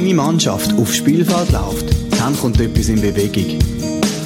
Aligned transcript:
meine 0.00 0.14
Mannschaft 0.14 0.78
aufs 0.78 0.96
Spielfeld 0.96 1.50
läuft, 1.50 1.86
dann 2.18 2.36
kommt 2.36 2.60
etwas 2.60 2.88
in 2.88 3.00
Bewegung. 3.00 3.58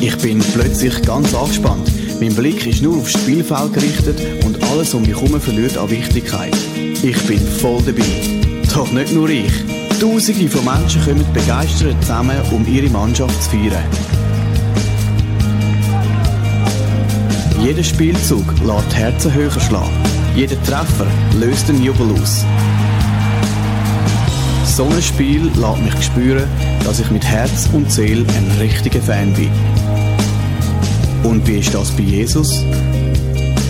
Ich 0.01 0.17
bin 0.19 0.39
plötzlich 0.53 1.01
ganz 1.03 1.35
angespannt. 1.35 1.91
Mein 2.21 2.35
Blick 2.35 2.67
ist 2.67 2.83
nur 2.83 2.99
aufs 2.99 3.13
Spielfeld 3.13 3.73
gerichtet 3.73 4.45
und 4.45 4.63
alles 4.65 4.93
um 4.93 5.03
mich 5.03 5.19
herum 5.19 5.41
verliert 5.41 5.79
an 5.79 5.89
Wichtigkeit. 5.89 6.55
Ich 7.03 7.17
bin 7.27 7.39
voll 7.39 7.81
dabei. 7.87 8.03
Doch 8.75 8.91
nicht 8.93 9.13
nur 9.13 9.29
ich. 9.31 9.53
Tausende 9.99 10.49
von 10.49 10.65
Menschen 10.65 11.03
kommen 11.05 11.25
begeistert 11.33 11.97
zusammen, 12.03 12.37
um 12.51 12.67
ihre 12.67 12.91
Mannschaft 12.91 13.43
zu 13.43 13.51
feiern. 13.51 13.85
Jeder 17.63 17.85
Spielzug 17.85 18.45
lässt 18.65 18.95
Herzen 18.95 19.33
höher 19.33 19.61
schlagen. 19.61 19.93
Jeder 20.35 20.61
Treffer 20.65 21.07
löst 21.39 21.69
den 21.69 21.83
Jubel 21.83 22.11
aus. 22.21 22.45
So 24.75 24.87
ein 24.87 25.03
Spiel 25.03 25.51
lässt 25.55 25.83
mich 25.83 26.03
spüren, 26.03 26.49
dass 26.83 26.99
ich 26.99 27.11
mit 27.11 27.23
Herz 27.23 27.69
und 27.75 27.93
Seele 27.93 28.25
ein 28.35 28.59
richtiger 28.59 29.03
Fan 29.03 29.31
bin. 29.35 29.51
Und 31.25 31.47
wie 31.47 31.59
ist 31.59 31.75
das 31.75 31.91
bei 31.91 32.05
Jesus? 32.05 32.65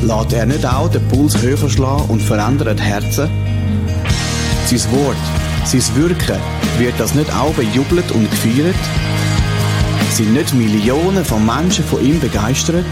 Lässt 0.02 0.32
er 0.32 0.46
nicht 0.46 0.64
auch 0.64 0.88
den 0.88 1.02
Puls 1.08 1.36
höher 1.42 1.68
schlagen 1.68 2.04
und 2.06 2.22
verändert 2.22 2.80
Herzen? 2.80 3.28
Sein 4.66 4.92
Wort, 4.92 5.16
sein 5.64 5.82
Wirken, 5.96 6.40
wird 6.78 6.94
das 6.98 7.16
nicht 7.16 7.34
auch 7.34 7.52
bejubelt 7.54 8.08
und 8.12 8.30
gefeiert? 8.30 8.76
Sind 10.12 10.34
nicht 10.34 10.54
Millionen 10.54 11.24
von 11.24 11.44
Menschen 11.44 11.84
von 11.84 12.00
ihm 12.06 12.20
begeistert? 12.20 12.86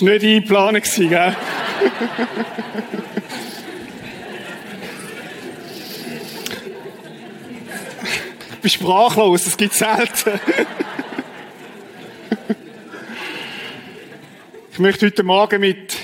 War 0.00 0.10
nicht 0.10 0.24
eingeplant, 0.24 0.84
gell? 0.96 1.36
Ich 8.50 8.58
bin 8.58 8.70
sprachlos, 8.70 9.44
das 9.44 9.56
gibt 9.56 9.74
selten. 9.74 10.38
Ich 14.72 14.78
möchte 14.78 15.06
heute 15.06 15.24
Morgen 15.24 15.60
mit, 15.60 15.96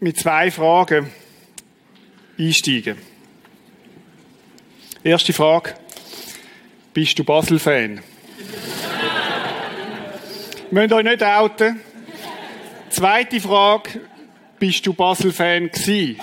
mit 0.00 0.18
zwei 0.18 0.50
Fragen 0.50 1.12
einsteigen. 2.36 2.98
Erste 5.04 5.32
Frage. 5.32 5.74
Bist 6.92 7.16
du 7.18 7.22
Basel-Fan? 7.22 8.00
Müsst 10.72 10.92
euch 10.92 11.04
nicht 11.04 11.22
outen. 11.22 11.80
Zweite 12.90 13.40
Frage. 13.40 14.00
Bist 14.58 14.86
du 14.86 14.92
Basel-Fan 14.92 15.70
gewesen? 15.70 16.18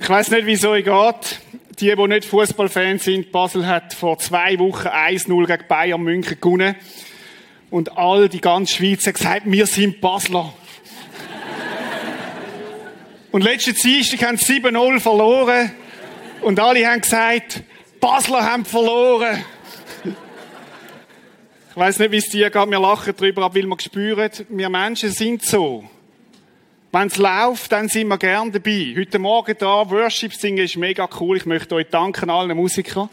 ich 0.00 0.08
weiß 0.08 0.30
nicht, 0.30 0.46
wieso 0.46 0.74
es 0.74 0.84
geht. 0.84 1.40
Die, 1.80 1.94
die 1.94 2.08
nicht 2.08 2.24
Fußballfans 2.24 3.04
sind, 3.04 3.30
Basel 3.30 3.66
hat 3.66 3.94
vor 3.94 4.18
zwei 4.18 4.58
Wochen 4.58 4.88
1-0 4.88 5.46
gegen 5.46 5.68
Bayern 5.68 6.02
München 6.02 6.38
gewonnen. 6.40 6.74
Und 7.70 7.96
all 7.96 8.28
die 8.28 8.40
ganze 8.40 8.74
Schweiz 8.74 9.06
hat 9.06 9.14
gesagt, 9.14 9.42
wir 9.44 9.66
sind 9.66 10.00
Basler. 10.00 10.52
Und 13.30 13.42
letzte 13.42 13.72
Dienstag 13.72 14.22
haben 14.22 14.36
sie 14.38 14.60
7-0 14.60 15.00
verloren. 15.00 15.72
Und 16.40 16.58
alle 16.60 16.86
haben 16.86 17.00
gesagt, 17.00 17.62
Basler 18.00 18.44
haben 18.44 18.64
verloren. 18.64 19.44
Weiß 21.78 22.00
nicht, 22.00 22.10
wie 22.10 22.16
es 22.16 22.28
dir 22.28 22.50
geht. 22.50 22.70
Wir 22.70 22.80
lachen 22.80 23.14
darüber, 23.16 23.44
aber 23.44 23.54
weil 23.54 23.66
wir 23.66 23.80
spüren, 23.80 24.28
wir 24.48 24.68
Menschen 24.68 25.12
sind 25.12 25.44
so. 25.44 25.88
Wenn 26.90 27.06
es 27.06 27.18
läuft, 27.18 27.70
dann 27.70 27.88
sind 27.88 28.08
wir 28.08 28.18
gern 28.18 28.50
dabei. 28.50 28.96
Heute 28.98 29.20
Morgen 29.20 29.54
da, 29.56 29.88
Worship 29.88 30.34
singen 30.34 30.64
ist 30.64 30.76
mega 30.76 31.08
cool. 31.20 31.36
Ich 31.36 31.46
möchte 31.46 31.76
euch 31.76 31.86
danken, 31.86 32.30
allen 32.30 32.56
Musikern. 32.56 33.08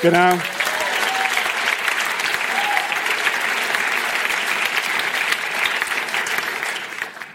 Genau. 0.00 0.38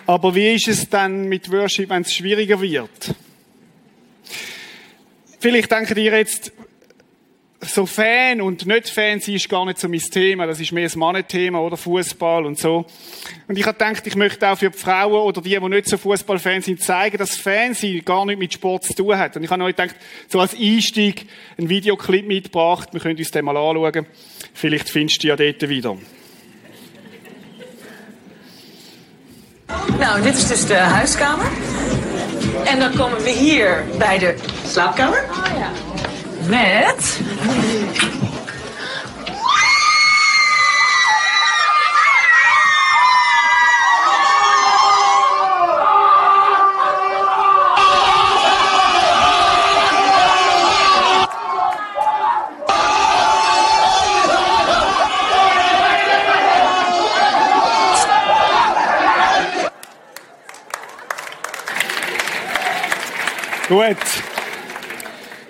Aber 0.07 0.33
wie 0.33 0.55
ist 0.55 0.69
es 0.69 0.89
dann 0.89 1.25
mit 1.25 1.51
Worship, 1.51 1.91
wenn 1.91 2.01
es 2.01 2.15
schwieriger 2.15 2.59
wird? 2.59 3.13
Vielleicht 5.39 5.71
denken 5.71 5.99
ihr 5.99 6.17
jetzt, 6.17 6.51
so 7.73 7.85
Fan 7.85 8.39
und 8.41 8.65
nicht 8.65 8.89
Fan 8.89 9.19
sein 9.19 9.35
ist 9.35 9.49
gar 9.49 9.65
nicht 9.65 9.79
so 9.79 9.89
mein 9.89 9.99
Thema. 9.99 10.45
Das 10.45 10.59
ist 10.59 10.71
mehr 10.71 10.87
ein 10.87 10.99
Mannenthema 10.99 11.59
oder 11.59 11.75
Fußball 11.75 12.45
und 12.45 12.59
so. 12.59 12.85
Und 13.47 13.57
ich 13.57 13.65
habe 13.65 13.77
gedacht, 13.77 14.05
ich 14.05 14.15
möchte 14.15 14.47
auch 14.47 14.57
für 14.57 14.69
die 14.69 14.77
Frauen 14.77 15.13
oder 15.13 15.41
die, 15.41 15.57
die 15.59 15.69
nicht 15.69 15.89
so 15.89 15.97
Fußballfans 15.97 16.65
sind, 16.65 16.81
zeigen, 16.81 17.17
dass 17.17 17.35
Fansein 17.35 18.01
gar 18.05 18.25
nicht 18.25 18.39
mit 18.39 18.53
Sport 18.53 18.83
zu 18.83 18.93
tun 18.93 19.17
hat. 19.17 19.35
Und 19.35 19.43
ich 19.43 19.49
habe 19.49 19.63
euch 19.63 19.75
gedacht, 19.75 19.95
so 20.27 20.39
als 20.39 20.53
Einstieg 20.53 21.27
einen 21.57 21.69
Videoclip 21.69 22.27
mitgebracht. 22.27 22.89
Wir 22.91 22.99
können 22.99 23.17
uns 23.17 23.31
den 23.31 23.45
mal 23.45 23.57
anschauen. 23.57 24.05
Vielleicht 24.53 24.89
findest 24.89 25.23
du 25.23 25.27
ja 25.27 25.35
dort 25.35 25.67
wieder. 25.67 25.97
Nou, 29.99 30.21
dit 30.21 30.35
is 30.35 30.47
dus 30.47 30.65
de 30.65 30.77
huiskamer. 30.77 31.51
En 32.65 32.79
dan 32.79 32.95
komen 32.95 33.23
we 33.23 33.29
hier 33.29 33.83
bij 33.97 34.17
de 34.17 34.35
slaapkamer. 34.65 35.25
Oh 35.29 35.57
ja. 35.57 35.92
Met. 36.47 37.23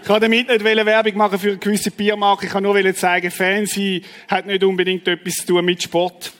Ich 0.03 0.09
wollte 0.09 0.25
damit 0.25 0.49
nicht 0.49 0.65
Werbung 0.85 1.15
machen 1.15 1.39
für 1.39 1.47
eine 1.51 1.57
gewisse 1.59 1.89
Biermarke. 1.89 2.45
Ich 2.47 2.53
wollte 2.53 2.67
nur 2.67 2.95
zeigen, 2.95 3.31
Fansein 3.31 4.01
hat 4.27 4.45
nicht 4.45 4.61
unbedingt 4.61 5.07
etwas 5.07 5.35
zu 5.35 5.45
tun 5.45 5.63
mit 5.63 5.81
Sport. 5.81 6.33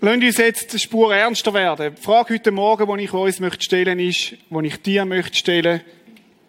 Lassen 0.00 0.24
uns 0.24 0.38
jetzt 0.38 0.72
die 0.72 0.78
Spur 0.78 1.14
ernster 1.14 1.52
werden. 1.52 1.94
Die 1.94 2.02
Frage 2.02 2.32
heute 2.32 2.52
Morgen, 2.52 2.96
die 2.96 3.04
ich 3.04 3.12
uns 3.12 3.38
möchte 3.38 3.62
stellen 3.62 3.98
ist, 3.98 4.32
die 4.48 4.66
ich 4.66 4.80
dir 4.80 5.04
möchte 5.04 5.36
stellen, 5.36 5.82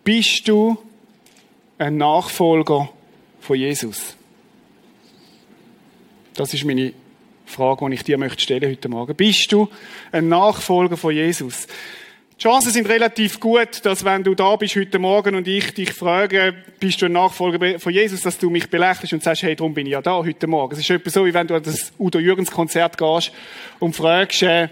bist 0.05 0.47
du 0.47 0.77
ein 1.77 1.97
Nachfolger 1.97 2.89
von 3.41 3.57
Jesus? 3.57 4.15
Das 6.35 6.53
ist 6.53 6.63
meine 6.63 6.93
Frage, 7.45 7.89
die 7.89 7.95
ich 7.95 8.03
dir 8.03 8.17
möchte 8.17 8.41
stellen 8.41 8.71
heute 8.71 8.87
Morgen. 8.87 9.17
Bist 9.17 9.51
du 9.51 9.67
ein 10.13 10.29
Nachfolger 10.29 10.95
von 10.95 11.13
Jesus? 11.13 11.67
Die 12.39 12.43
Chancen 12.43 12.71
sind 12.71 12.87
relativ 12.87 13.39
gut, 13.39 13.83
dass 13.83 14.05
wenn 14.05 14.23
du 14.23 14.35
da 14.35 14.55
bist 14.57 14.75
heute 14.75 14.99
Morgen 14.99 15.33
und 15.33 15.47
ich 15.47 15.73
dich 15.73 15.91
frage, 15.91 16.53
bist 16.79 17.01
du 17.01 17.07
ein 17.07 17.13
Nachfolger 17.13 17.79
von 17.79 17.91
Jesus, 17.91 18.21
dass 18.21 18.37
du 18.37 18.51
mich 18.51 18.69
belächelst 18.69 19.11
und 19.11 19.23
sagst, 19.23 19.41
hey, 19.41 19.55
darum 19.55 19.73
bin 19.73 19.87
ich 19.87 19.93
ja 19.93 20.03
da 20.03 20.17
heute 20.17 20.45
Morgen. 20.45 20.73
Es 20.73 20.81
ist 20.81 20.89
etwas 20.91 21.13
so, 21.13 21.25
wie 21.25 21.33
wenn 21.33 21.47
du 21.47 21.55
an 21.55 21.63
das 21.63 21.91
Udo 21.97 22.19
Jürgens 22.19 22.51
Konzert 22.51 22.95
gehst 22.95 23.31
und 23.79 23.95
fragst, 23.95 24.43
äh, 24.43 24.67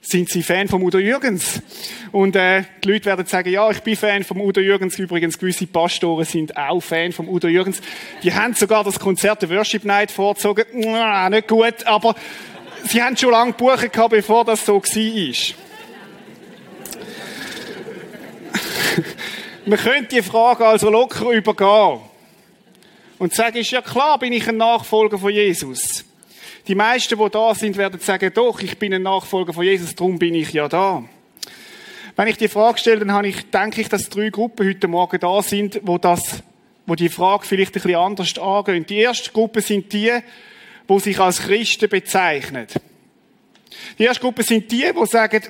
sind 0.00 0.28
Sie 0.28 0.42
Fan 0.42 0.66
vom 0.66 0.82
Udo 0.82 0.98
Jürgens? 0.98 1.62
Und 2.10 2.34
äh, 2.34 2.64
die 2.82 2.88
Leute 2.88 3.04
werden 3.04 3.26
sagen, 3.26 3.48
ja, 3.48 3.70
ich 3.70 3.78
bin 3.82 3.94
Fan 3.94 4.24
vom 4.24 4.40
Udo 4.40 4.60
Jürgens. 4.60 4.98
Übrigens, 4.98 5.38
gewisse 5.38 5.68
Pastoren 5.68 6.24
sind 6.24 6.56
auch 6.56 6.80
Fan 6.80 7.12
vom 7.12 7.28
Udo 7.28 7.46
Jürgens. 7.46 7.80
Die 8.24 8.34
haben 8.34 8.54
sogar 8.54 8.82
das 8.82 8.98
Konzert 8.98 9.40
der 9.40 9.50
Worship 9.50 9.84
Night 9.84 10.10
vorgezogen. 10.10 10.64
Nicht 11.30 11.46
gut, 11.46 11.86
aber 11.86 12.16
sie 12.88 13.00
haben 13.00 13.16
schon 13.16 13.30
lange 13.30 13.52
gebucht 13.52 13.92
bevor 14.10 14.44
das 14.44 14.66
so 14.66 14.82
war. 14.82 15.63
Man 19.66 19.78
könnte 19.78 20.16
die 20.16 20.22
Frage 20.22 20.66
also 20.66 20.90
locker 20.90 21.30
übergehen 21.30 22.00
und 23.18 23.32
sagen, 23.32 23.56
ist 23.56 23.70
ja 23.70 23.80
klar, 23.80 24.18
bin 24.18 24.32
ich 24.32 24.48
ein 24.48 24.56
Nachfolger 24.56 25.18
von 25.18 25.32
Jesus. 25.32 26.04
Die 26.66 26.74
meisten, 26.74 27.18
die 27.18 27.30
da 27.30 27.54
sind, 27.54 27.76
werden 27.76 28.00
sagen, 28.00 28.32
doch, 28.34 28.60
ich 28.60 28.78
bin 28.78 28.94
ein 28.94 29.02
Nachfolger 29.02 29.52
von 29.52 29.64
Jesus, 29.64 29.94
darum 29.94 30.18
bin 30.18 30.34
ich 30.34 30.52
ja 30.52 30.68
da. 30.68 31.04
Wenn 32.16 32.28
ich 32.28 32.36
die 32.36 32.48
Frage 32.48 32.78
stelle, 32.78 33.00
dann 33.00 33.12
habe 33.12 33.28
ich, 33.28 33.50
denke 33.50 33.80
ich, 33.80 33.88
dass 33.88 34.08
drei 34.08 34.30
Gruppen 34.30 34.66
heute 34.68 34.88
Morgen 34.88 35.18
da 35.18 35.42
sind, 35.42 35.80
wo 35.82 35.98
das, 35.98 36.42
wo 36.86 36.94
die 36.94 37.08
Frage 37.08 37.44
vielleicht 37.44 37.72
ein 37.72 37.82
bisschen 37.82 37.96
anders 37.96 38.38
angehen. 38.38 38.86
Die 38.86 38.98
erste 38.98 39.30
Gruppe 39.32 39.60
sind 39.60 39.92
die, 39.92 40.12
wo 40.86 40.98
sich 40.98 41.18
als 41.18 41.40
Christen 41.40 41.88
bezeichnen. 41.88 42.66
Die 43.98 44.04
erste 44.04 44.20
Gruppe 44.20 44.42
sind 44.42 44.70
die, 44.70 44.84
die 44.92 45.06
sagen, 45.06 45.42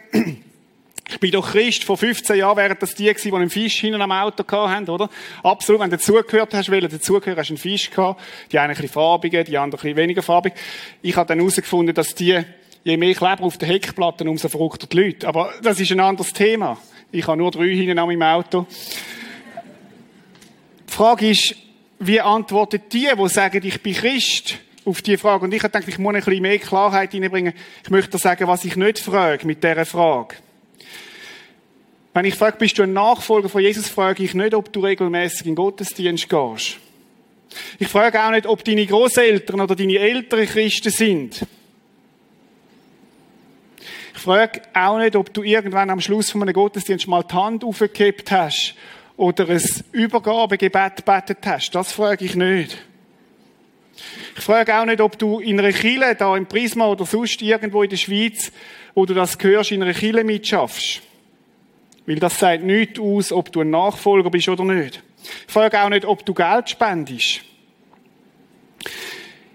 ich 1.08 1.20
bin 1.20 1.30
doch 1.30 1.52
Christ. 1.52 1.84
Vor 1.84 1.98
15 1.98 2.36
Jahren 2.36 2.56
wären 2.56 2.76
das 2.78 2.94
die 2.94 3.04
gewesen, 3.04 3.30
die 3.30 3.34
einen 3.34 3.50
Fisch 3.50 3.80
hinten 3.80 4.00
am 4.00 4.12
Auto 4.12 4.44
hatten, 4.50 4.88
oder? 4.88 5.10
Absolut. 5.42 5.80
Wenn 5.80 5.90
du 5.90 5.96
dazugehört 5.96 6.54
hast, 6.54 6.70
weil 6.70 6.80
dazugehört 6.80 7.38
hast 7.38 7.50
du 7.50 7.52
einen 7.52 7.58
Fisch 7.58 7.90
gehabt. 7.90 8.20
Die 8.50 8.58
einen 8.58 8.70
ein 8.70 8.76
bisschen 8.76 8.92
farbige, 8.92 9.44
die 9.44 9.58
anderen 9.58 9.80
ein 9.80 9.82
bisschen 9.82 9.96
weniger 9.96 10.22
farbig. 10.22 10.54
Ich 11.02 11.16
habe 11.16 11.28
dann 11.28 11.38
herausgefunden, 11.38 11.94
dass 11.94 12.14
die, 12.14 12.40
je 12.84 12.96
mehr 12.96 13.14
Kleber 13.14 13.42
auf 13.42 13.58
den 13.58 13.68
Heckplatten, 13.68 14.28
umso 14.28 14.48
verrückter 14.48 14.86
die 14.86 14.96
Leute. 14.96 15.28
Aber 15.28 15.52
das 15.62 15.78
ist 15.78 15.92
ein 15.92 16.00
anderes 16.00 16.32
Thema. 16.32 16.78
Ich 17.12 17.26
habe 17.26 17.36
nur 17.36 17.50
drei 17.50 17.68
hinten 17.68 17.98
an 17.98 18.08
meinem 18.08 18.22
Auto. 18.22 18.66
Die 20.88 20.92
Frage 20.92 21.30
ist, 21.30 21.54
wie 21.98 22.20
antworten 22.20 22.80
die, 22.92 23.08
die 23.16 23.28
sagen, 23.28 23.60
ich 23.64 23.82
bin 23.82 23.94
Christ? 23.94 24.58
auf 24.86 25.00
die 25.00 25.16
Frage. 25.16 25.44
Und 25.44 25.54
ich 25.54 25.62
habe 25.62 25.72
gedacht, 25.72 25.88
ich 25.88 25.98
muss 25.98 26.14
ein 26.14 26.22
bisschen 26.22 26.42
mehr 26.42 26.58
Klarheit 26.58 27.14
reinbringen. 27.14 27.54
Ich 27.82 27.90
möchte 27.90 28.18
sagen, 28.18 28.46
was 28.46 28.66
ich 28.66 28.76
nicht 28.76 28.98
frage 28.98 29.46
mit 29.46 29.64
dieser 29.64 29.86
Frage. 29.86 30.36
Wenn 32.14 32.26
ich 32.26 32.36
frage, 32.36 32.58
bist 32.58 32.78
du 32.78 32.84
ein 32.84 32.92
Nachfolger 32.92 33.48
von 33.48 33.60
Jesus, 33.60 33.88
frage 33.88 34.22
ich 34.22 34.34
nicht, 34.34 34.54
ob 34.54 34.72
du 34.72 34.80
regelmäßig 34.80 35.40
in 35.40 35.52
den 35.52 35.56
Gottesdienst 35.56 36.28
gehst. 36.28 36.78
Ich 37.80 37.88
frage 37.88 38.24
auch 38.24 38.30
nicht, 38.30 38.46
ob 38.46 38.64
deine 38.64 38.86
Großeltern 38.86 39.60
oder 39.60 39.74
deine 39.74 39.98
Eltern 39.98 40.46
Christen 40.46 40.90
sind. 40.90 41.44
Ich 44.14 44.20
frage 44.20 44.62
auch 44.74 44.98
nicht, 44.98 45.16
ob 45.16 45.34
du 45.34 45.42
irgendwann 45.42 45.90
am 45.90 46.00
Schluss 46.00 46.30
von 46.30 46.42
einem 46.42 46.54
Gottesdienst 46.54 47.08
mal 47.08 47.24
die 47.24 47.34
Hand 47.34 47.64
aufgehebt 47.64 48.30
hast 48.30 48.76
oder 49.16 49.48
ein 49.48 49.62
Übergabegebet 49.90 51.04
betet 51.04 51.38
hast. 51.44 51.72
Das 51.72 51.92
frage 51.92 52.24
ich 52.24 52.36
nicht. 52.36 52.78
Ich 54.36 54.42
frage 54.42 54.76
auch 54.76 54.84
nicht, 54.84 55.00
ob 55.00 55.18
du 55.18 55.40
in 55.40 55.58
einer 55.58 55.72
Kille, 55.72 56.14
da 56.14 56.36
im 56.36 56.46
Prisma 56.46 56.86
oder 56.86 57.06
sonst 57.06 57.42
irgendwo 57.42 57.82
in 57.82 57.90
der 57.90 57.96
Schweiz, 57.96 58.52
wo 58.94 59.04
du 59.04 59.14
das 59.14 59.36
hörst, 59.40 59.72
in 59.72 59.82
einer 59.82 59.94
Kille 59.94 60.22
mitschaffst. 60.22 61.02
Weil 62.06 62.16
das 62.16 62.38
sagt 62.38 62.62
nichts 62.62 63.00
aus, 63.00 63.32
ob 63.32 63.50
du 63.50 63.62
ein 63.62 63.70
Nachfolger 63.70 64.30
bist 64.30 64.48
oder 64.48 64.64
nicht. 64.64 65.02
Ich 65.46 65.52
frage 65.52 65.82
auch 65.82 65.88
nicht, 65.88 66.04
ob 66.04 66.24
du 66.24 66.34
Geld 66.34 66.68
spendest. 66.68 67.40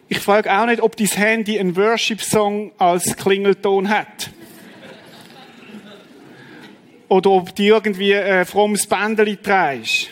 Ich 0.08 0.20
frage 0.20 0.52
auch 0.52 0.66
nicht, 0.66 0.82
ob 0.82 0.98
dein 0.98 1.08
Handy 1.08 1.60
einen 1.60 1.76
Worship-Song 1.76 2.72
als 2.80 3.16
Klingelton 3.16 3.90
hat. 3.90 4.32
Oder 7.08 7.30
ob 7.30 7.56
du 7.56 7.64
irgendwie 7.64 8.16
ein 8.16 8.46
frommes 8.46 8.88
Bändeli 8.88 9.38
trägst. 9.38 10.10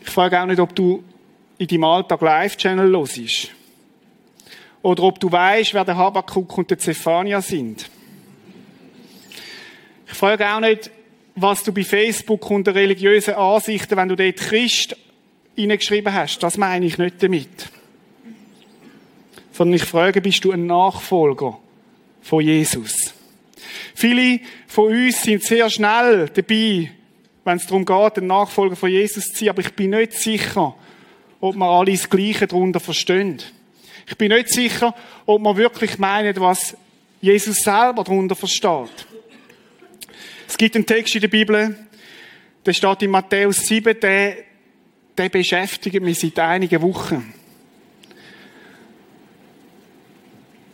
Ich 0.00 0.10
frage 0.10 0.40
auch 0.40 0.46
nicht, 0.46 0.60
ob 0.60 0.74
du 0.76 1.02
in 1.58 1.66
deinem 1.66 1.84
Alltag 1.84 2.20
Live-Channel 2.20 2.96
hörst. 2.96 3.50
Oder 4.82 5.02
ob 5.02 5.18
du 5.18 5.32
weißt, 5.32 5.74
wer 5.74 5.84
der 5.84 5.96
Habakkuk 5.96 6.58
und 6.58 6.70
der 6.70 6.78
Zephania 6.78 7.40
sind. 7.40 7.88
Ich 10.06 10.14
frage 10.14 10.48
auch 10.48 10.60
nicht, 10.60 10.90
was 11.36 11.64
du 11.64 11.72
bei 11.72 11.84
Facebook 11.84 12.50
unter 12.50 12.74
religiösen 12.74 13.34
Ansichten, 13.34 13.96
wenn 13.96 14.08
du 14.08 14.16
dort 14.16 14.36
Christ 14.36 14.96
hineingeschrieben 15.56 16.12
hast. 16.12 16.38
Das 16.42 16.56
meine 16.56 16.86
ich 16.86 16.98
nicht 16.98 17.22
damit. 17.22 17.68
Sondern 19.52 19.76
ich 19.76 19.84
frage, 19.84 20.20
bist 20.20 20.44
du 20.44 20.52
ein 20.52 20.66
Nachfolger 20.66 21.58
von 22.22 22.40
Jesus? 22.40 23.14
Viele 23.94 24.40
von 24.66 24.92
uns 24.92 25.22
sind 25.22 25.42
sehr 25.42 25.70
schnell 25.70 26.28
dabei, 26.32 26.90
wenn 27.44 27.56
es 27.56 27.66
darum 27.66 27.84
geht, 27.84 28.18
ein 28.18 28.26
Nachfolger 28.26 28.76
von 28.76 28.90
Jesus 28.90 29.26
zu 29.26 29.38
sein. 29.38 29.50
Aber 29.50 29.60
ich 29.60 29.72
bin 29.74 29.90
nicht 29.90 30.12
sicher, 30.12 30.74
ob 31.40 31.56
wir 31.56 31.66
alle 31.66 31.92
das 31.92 32.08
Gleiche 32.08 32.46
darunter 32.46 32.80
verstehen. 32.80 33.40
Ich 34.06 34.16
bin 34.16 34.32
nicht 34.32 34.48
sicher, 34.48 34.94
ob 35.26 35.40
wir 35.42 35.56
wirklich 35.56 35.98
meinen, 35.98 36.34
was 36.40 36.76
Jesus 37.20 37.58
selber 37.58 38.04
darunter 38.04 38.34
versteht. 38.34 39.06
Es 40.48 40.56
gibt 40.56 40.74
einen 40.74 40.86
Text 40.86 41.14
in 41.14 41.20
der 41.20 41.28
Bibel, 41.28 41.76
der 42.64 42.72
steht 42.72 43.02
in 43.02 43.10
Matthäus 43.10 43.66
7, 43.66 43.98
der, 44.00 44.36
der 45.16 45.28
beschäftigt 45.28 46.00
mich 46.02 46.20
seit 46.20 46.38
einigen 46.38 46.82
Wochen. 46.82 47.32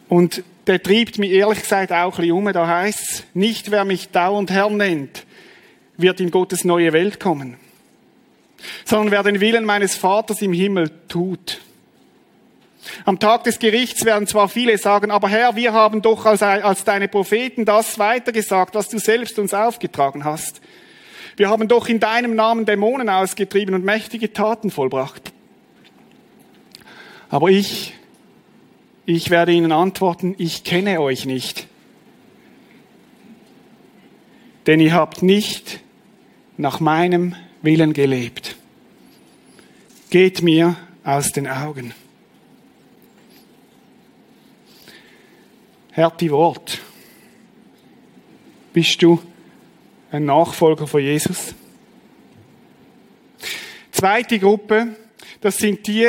Und 0.09 0.43
der 0.67 0.83
treibt 0.83 1.19
mich 1.19 1.31
ehrlich 1.31 1.63
gesagt 1.63 1.93
auch 1.93 2.13
ein 2.13 2.17
bisschen 2.17 2.33
um. 2.33 2.53
Da 2.53 2.67
heißt 2.67 3.01
es, 3.01 3.25
nicht 3.33 3.71
wer 3.71 3.85
mich 3.85 4.09
dauernd 4.11 4.51
Herr 4.51 4.71
nennt, 4.71 5.25
wird 5.97 6.21
in 6.21 6.31
Gottes 6.31 6.65
neue 6.65 6.93
Welt 6.93 7.21
kommen, 7.21 7.57
sondern 8.85 9.13
wer 9.13 9.23
den 9.23 9.41
Willen 9.41 9.65
meines 9.65 9.95
Vaters 9.95 10.43
im 10.43 10.53
Himmel 10.53 10.91
tut. 11.09 11.61
Am 13.05 13.19
Tag 13.19 13.45
des 13.45 13.59
Gerichts 13.59 14.05
werden 14.05 14.27
zwar 14.27 14.49
viele 14.49 14.79
sagen, 14.79 15.11
aber 15.11 15.29
Herr, 15.29 15.57
wir 15.57 15.73
haben 15.73 16.03
doch 16.03 16.25
als, 16.27 16.43
als 16.43 16.85
deine 16.85 17.09
Propheten 17.09 17.65
das 17.65 17.99
weitergesagt, 17.99 18.75
was 18.75 18.89
du 18.89 18.99
selbst 18.99 19.39
uns 19.39 19.55
aufgetragen 19.55 20.25
hast. 20.25 20.61
Wir 21.37 21.49
haben 21.49 21.69
doch 21.69 21.89
in 21.89 22.01
deinem 22.01 22.35
Namen 22.35 22.67
Dämonen 22.67 23.09
ausgetrieben 23.09 23.75
und 23.75 23.85
mächtige 23.85 24.33
Taten 24.33 24.71
vollbracht. 24.71 25.33
Aber 27.29 27.49
ich, 27.49 27.95
ich 29.07 29.31
werde 29.31 29.53
ihnen 29.53 29.73
antworten, 29.73 30.35
ich 30.39 30.65
kenne 30.65 31.01
euch 31.01 31.27
nicht. 31.27 31.67
Denn 34.67 34.81
ihr 34.81 34.93
habt 34.93 35.23
nicht 35.23 35.81
nach 36.57 36.81
meinem 36.81 37.35
Willen 37.63 37.93
gelebt. 37.93 38.57
Geht 40.11 40.43
mir 40.43 40.77
aus 41.05 41.33
den 41.33 41.47
Augen. 41.47 41.95
Härte 45.93 46.31
Wort. 46.31 46.79
Bist 48.73 49.03
du 49.03 49.21
ein 50.13 50.25
Nachfolger 50.25 50.87
von 50.87 51.03
Jesus? 51.03 51.53
Zweite 53.91 54.39
Gruppe, 54.39 54.95
das 55.41 55.57
sind 55.57 55.85
die, 55.89 56.07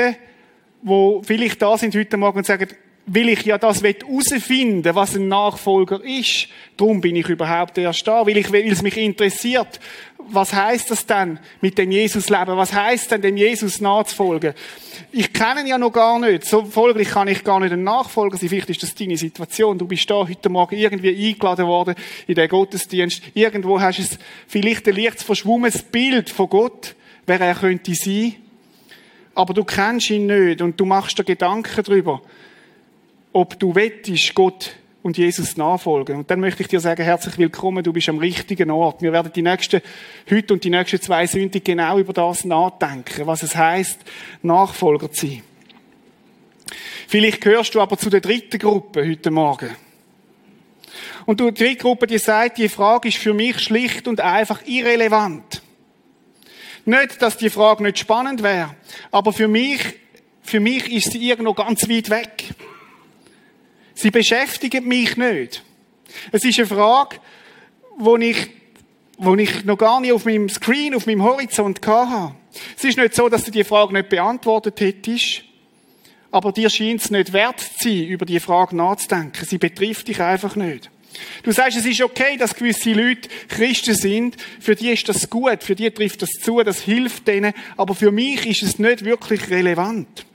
wo 0.84 1.24
vielleicht 1.24 1.64
da 1.64 1.76
sind 1.80 1.96
heute 1.96 2.16
Morgen 2.18 2.38
und 2.38 2.46
sagen, 2.46 2.68
will 3.06 3.30
ich 3.30 3.44
ja 3.44 3.58
das 3.58 3.84
herausfinden, 3.84 4.96
was 4.96 5.16
ein 5.16 5.28
Nachfolger 5.28 6.04
ist. 6.04 6.48
Darum 6.78 7.02
bin 7.02 7.16
ich 7.16 7.28
überhaupt 7.28 7.78
erst 7.78 8.08
da, 8.08 8.26
weil, 8.26 8.38
ich, 8.38 8.52
weil 8.52 8.72
es 8.72 8.82
mich 8.82 8.98
interessiert. 8.98 9.80
Was 10.30 10.54
heißt 10.54 10.92
das 10.92 11.06
denn 11.06 11.40
mit 11.62 11.78
dem 11.78 11.92
Jesus-Leben? 11.92 12.56
Was 12.56 12.74
heißt 12.74 13.12
denn 13.12 13.22
dem 13.22 13.38
Jesus 13.38 13.82
nachzufolgen? 13.82 14.54
Ich 15.12 15.34
kenne 15.34 15.62
ihn 15.62 15.68
ja 15.68 15.78
noch 15.78 15.92
gar 15.92 16.20
nicht. 16.20 16.46
So 16.46 16.64
folglich 16.64 17.10
kann 17.10 17.28
ich 17.28 17.44
gar 17.44 17.60
nicht 17.60 17.74
ein 17.74 17.84
Nachfolger 17.84 18.38
sein. 18.38 18.50
Vielleicht 18.50 18.70
ist 18.70 18.84
das 18.84 18.96
deine 18.96 19.18
Situation. 19.18 19.78
Du 19.78 19.88
bist 19.88 20.10
da 20.10 20.28
heute 20.28 20.50
Morgen 20.50 20.78
irgendwie 20.78 21.30
eingeladen 21.30 21.66
worden 21.66 21.96
in 22.28 22.36
den 22.36 22.48
Gottesdienst. 22.48 23.24
Irgendwo 23.34 23.82
hast 23.82 23.98
du 23.98 24.04
es, 24.04 24.20
vielleicht 24.48 24.88
ein 24.88 24.96
leicht 24.96 25.22
verschwommenes 25.24 25.82
Bild 25.82 26.30
von 26.30 26.50
Gott, 26.50 26.96
wer 27.26 27.42
er 27.42 27.56
könnte 27.56 27.96
sein. 27.96 28.36
Aber 29.34 29.54
du 29.54 29.64
kennst 29.64 30.12
ihn 30.12 30.28
nicht 30.28 30.62
und 30.62 30.80
du 30.80 30.86
machst 30.86 31.18
dir 31.18 31.24
Gedanken 31.24 31.84
darüber 31.84 32.22
ob 33.34 33.60
du 33.60 33.76
wettest, 33.76 34.34
Gott 34.36 34.76
und 35.04 35.18
Jesus 35.18 35.58
nachfolgen. 35.58 36.18
Und 36.18 36.30
dann 36.30 36.40
möchte 36.40 36.62
ich 36.62 36.68
dir 36.68 36.80
sagen, 36.80 37.04
herzlich 37.04 37.38
willkommen, 37.38 37.84
du 37.84 37.94
bist 37.94 38.10
am 38.10 38.20
richtigen 38.20 38.70
Ort. 38.70 39.02
Wir 39.02 39.12
werden 39.12 39.32
die 39.34 39.42
nächsten, 39.42 39.82
heute 40.30 40.54
und 40.54 40.64
die 40.64 40.70
nächsten 40.70 41.02
zwei 41.02 41.26
Sünden 41.26 41.64
genau 41.64 41.98
über 41.98 42.14
das 42.14 42.46
nachdenken, 42.46 43.26
was 43.26 43.44
es 43.44 43.56
heißt, 43.56 44.00
Nachfolger 44.44 45.12
zu 45.12 45.28
sein. 45.28 45.44
Vielleicht 47.08 47.42
gehörst 47.42 47.76
du 47.76 47.82
aber 47.82 47.98
zu 47.98 48.10
der 48.10 48.22
dritten 48.22 48.60
Gruppe 48.60 49.06
heute 49.08 49.32
Morgen. 49.32 49.76
Und 51.26 51.40
die 51.40 51.54
dritte 51.54 51.76
Gruppe, 51.76 52.08
die 52.08 52.18
sagt, 52.18 52.58
die 52.58 52.70
Frage 52.70 53.10
ist 53.10 53.18
für 53.18 53.34
mich 53.34 53.60
schlicht 53.60 54.08
und 54.08 54.22
einfach 54.22 54.62
irrelevant. 54.66 55.62
Nicht, 56.86 57.22
dass 57.22 57.38
die 57.38 57.50
Frage 57.50 57.84
nicht 57.84 58.00
spannend 58.00 58.44
wäre, 58.44 58.76
aber 59.12 59.34
für 59.34 59.48
mich, 59.48 59.82
für 60.42 60.60
mich 60.60 60.92
ist 60.92 61.12
sie 61.12 61.30
irgendwo 61.30 61.54
ganz 61.54 61.88
weit 61.88 62.10
weg. 62.10 62.54
Sie 63.94 64.12
beschäftigen 64.12 64.88
mich 64.88 65.18
nicht. 65.18 65.64
Es 66.32 66.44
ist 66.44 66.60
eine 66.60 66.68
Frage, 66.68 67.18
wo 67.98 68.18
ich, 68.18 68.50
wo 69.18 69.36
ich 69.36 69.64
noch 69.66 69.78
gar 69.78 70.02
nicht 70.02 70.12
auf 70.12 70.26
meinem 70.26 70.50
Screen, 70.50 70.96
auf 70.96 71.06
meinem 71.06 71.24
Horizont 71.24 71.86
hatte. 71.86 72.36
Es 72.78 72.84
ist 72.84 72.98
nicht 72.98 73.16
so, 73.16 73.30
dass 73.30 73.44
du 73.44 73.52
die 73.52 73.64
Frage 73.64 73.94
nicht 73.94 74.10
beantwortet 74.10 74.80
hättest, 74.80 75.44
aber 76.32 76.52
dir 76.52 76.70
scheint 76.70 77.02
es 77.02 77.12
nicht 77.12 77.34
wert 77.34 77.60
zu 77.60 77.90
sein, 77.90 78.08
über 78.08 78.26
die 78.26 78.40
Frage 78.40 78.76
nachzudenken. 78.76 79.46
Sie 79.46 79.58
betrifft 79.58 80.08
dich 80.08 80.22
einfach 80.22 80.56
nicht. 80.56 80.90
Du 81.44 81.52
sagst, 81.52 81.78
es 81.78 81.86
ist 81.86 82.02
okay, 82.02 82.38
dass 82.38 82.56
gewisse 82.56 82.94
Leute 82.94 83.28
Christen 83.50 83.96
sind. 83.96 84.38
Für 84.60 84.76
die 84.76 84.92
ist 84.92 85.10
das 85.10 85.30
gut, 85.30 85.62
für 85.62 85.76
die 85.76 85.92
trifft 85.92 86.22
das 86.22 86.30
zu, 86.30 86.62
das 86.64 86.82
hilft 86.82 87.28
denen. 87.28 87.54
Aber 87.76 87.96
für 87.96 88.12
mich 88.12 88.46
ist 88.46 88.64
es 88.64 88.80
nicht 88.80 89.04
wirklich 89.04 89.50
relevant. 89.50 90.26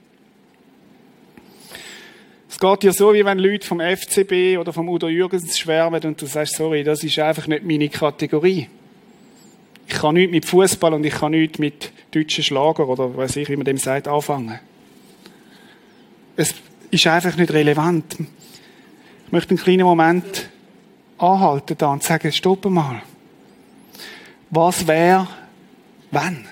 Es 2.57 2.61
geht 2.61 2.85
dir 2.85 2.93
so, 2.95 3.13
wie 3.13 3.23
wenn 3.23 3.39
Leute 3.39 3.67
vom 3.67 3.81
FCB 3.81 4.57
oder 4.59 4.73
vom 4.73 4.89
Udo 4.89 5.09
Jürgens 5.09 5.59
schwärmen 5.59 6.03
und 6.05 6.23
du 6.23 6.25
sagst, 6.25 6.55
sorry, 6.57 6.85
das 6.85 7.05
ist 7.05 7.19
einfach 7.19 7.47
nicht 7.49 7.65
meine 7.65 7.91
Kategorie. 7.91 8.71
Ich 9.87 9.93
kann 9.93 10.15
nichts 10.15 10.33
mit 10.33 10.47
Fußball 10.47 10.95
und 10.95 11.05
ich 11.05 11.13
kann 11.13 11.33
nichts 11.33 11.59
mit 11.59 11.93
deutschen 12.13 12.43
Schlager 12.43 12.89
oder 12.89 13.15
weiß 13.15 13.37
ich, 13.37 13.51
wie 13.51 13.57
man 13.57 13.67
dem 13.67 13.77
sagt, 13.77 14.09
anfangen. 14.09 14.59
Es 16.35 16.55
ist 16.91 17.07
einfach 17.07 17.37
nicht 17.37 17.53
relevant. 17.53 18.17
Ich 19.27 19.33
möchte 19.33 19.51
einen 19.51 19.59
kleinen 19.59 19.85
Moment 19.85 20.49
anhalten 21.19 21.77
da 21.77 21.93
und 21.93 22.05
sagen, 22.05 22.33
stopp 22.33 22.65
mal. 22.65 23.03
Was 24.49 24.87
wäre, 24.87 25.29
wenn? 26.11 26.47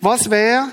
Was 0.00 0.30
wäre, 0.30 0.68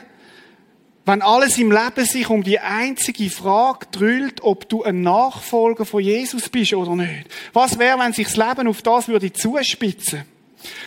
wenn 1.05 1.22
alles 1.22 1.57
im 1.57 1.72
Leben 1.72 2.05
sich 2.05 2.29
um 2.29 2.43
die 2.43 2.60
einzige 2.60 3.29
Frage 3.29 3.88
drüllt, 3.91 4.41
ob 4.41 4.69
du 4.69 4.83
ein 4.83 5.01
Nachfolger 5.01 5.86
von 5.86 6.01
Jesus 6.01 6.48
bist 6.48 6.74
oder 6.74 6.95
nicht? 6.95 7.27
Was 7.51 7.77
wäre, 7.77 8.00
wenn 8.00 8.13
sich 8.13 8.27
das 8.27 8.38
Leben 8.38 8.67
auf 8.67 8.81
das 8.81 9.10
würde 9.10 9.33
zuspitzen? 9.33 10.24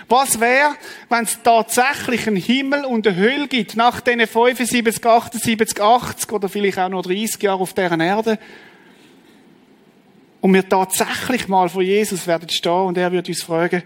Was 0.08 0.40
wäre, 0.40 0.74
wenn 1.10 1.24
es 1.24 1.38
tatsächlich 1.42 2.26
einen 2.26 2.36
Himmel 2.36 2.86
und 2.86 3.06
eine 3.06 3.16
Hölle 3.16 3.46
gibt, 3.46 3.76
nach 3.76 4.00
diesen 4.00 4.26
75, 4.26 5.04
78, 5.04 5.82
80 5.82 6.32
oder 6.32 6.48
vielleicht 6.48 6.78
auch 6.78 6.88
noch 6.88 7.02
30 7.02 7.42
Jahren 7.42 7.60
auf 7.60 7.74
dieser 7.74 8.00
Erde? 8.00 8.38
Und 10.40 10.54
wir 10.54 10.66
tatsächlich 10.66 11.48
mal 11.48 11.68
vor 11.68 11.82
Jesus 11.82 12.26
werden 12.26 12.48
stehen 12.48 12.72
und 12.72 12.96
er 12.96 13.12
wird 13.12 13.28
uns 13.28 13.42
fragen, 13.42 13.82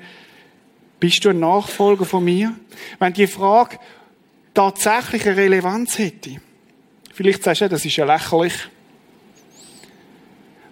bist 1.01 1.25
du 1.25 1.31
ein 1.31 1.41
Nachfolger 1.41 2.05
von 2.05 2.23
mir? 2.23 2.55
Wenn 2.99 3.15
die 3.15 3.27
Frage 3.27 3.79
tatsächlich 4.55 5.27
eine 5.27 5.37
Relevanz 5.37 5.99
hätte. 5.99 6.41
Vielleicht 7.13 7.43
sagst 7.43 7.63
du, 7.63 7.69
das 7.69 7.85
ist 7.85 7.97
ja 7.97 8.05
lächerlich. 8.05 8.55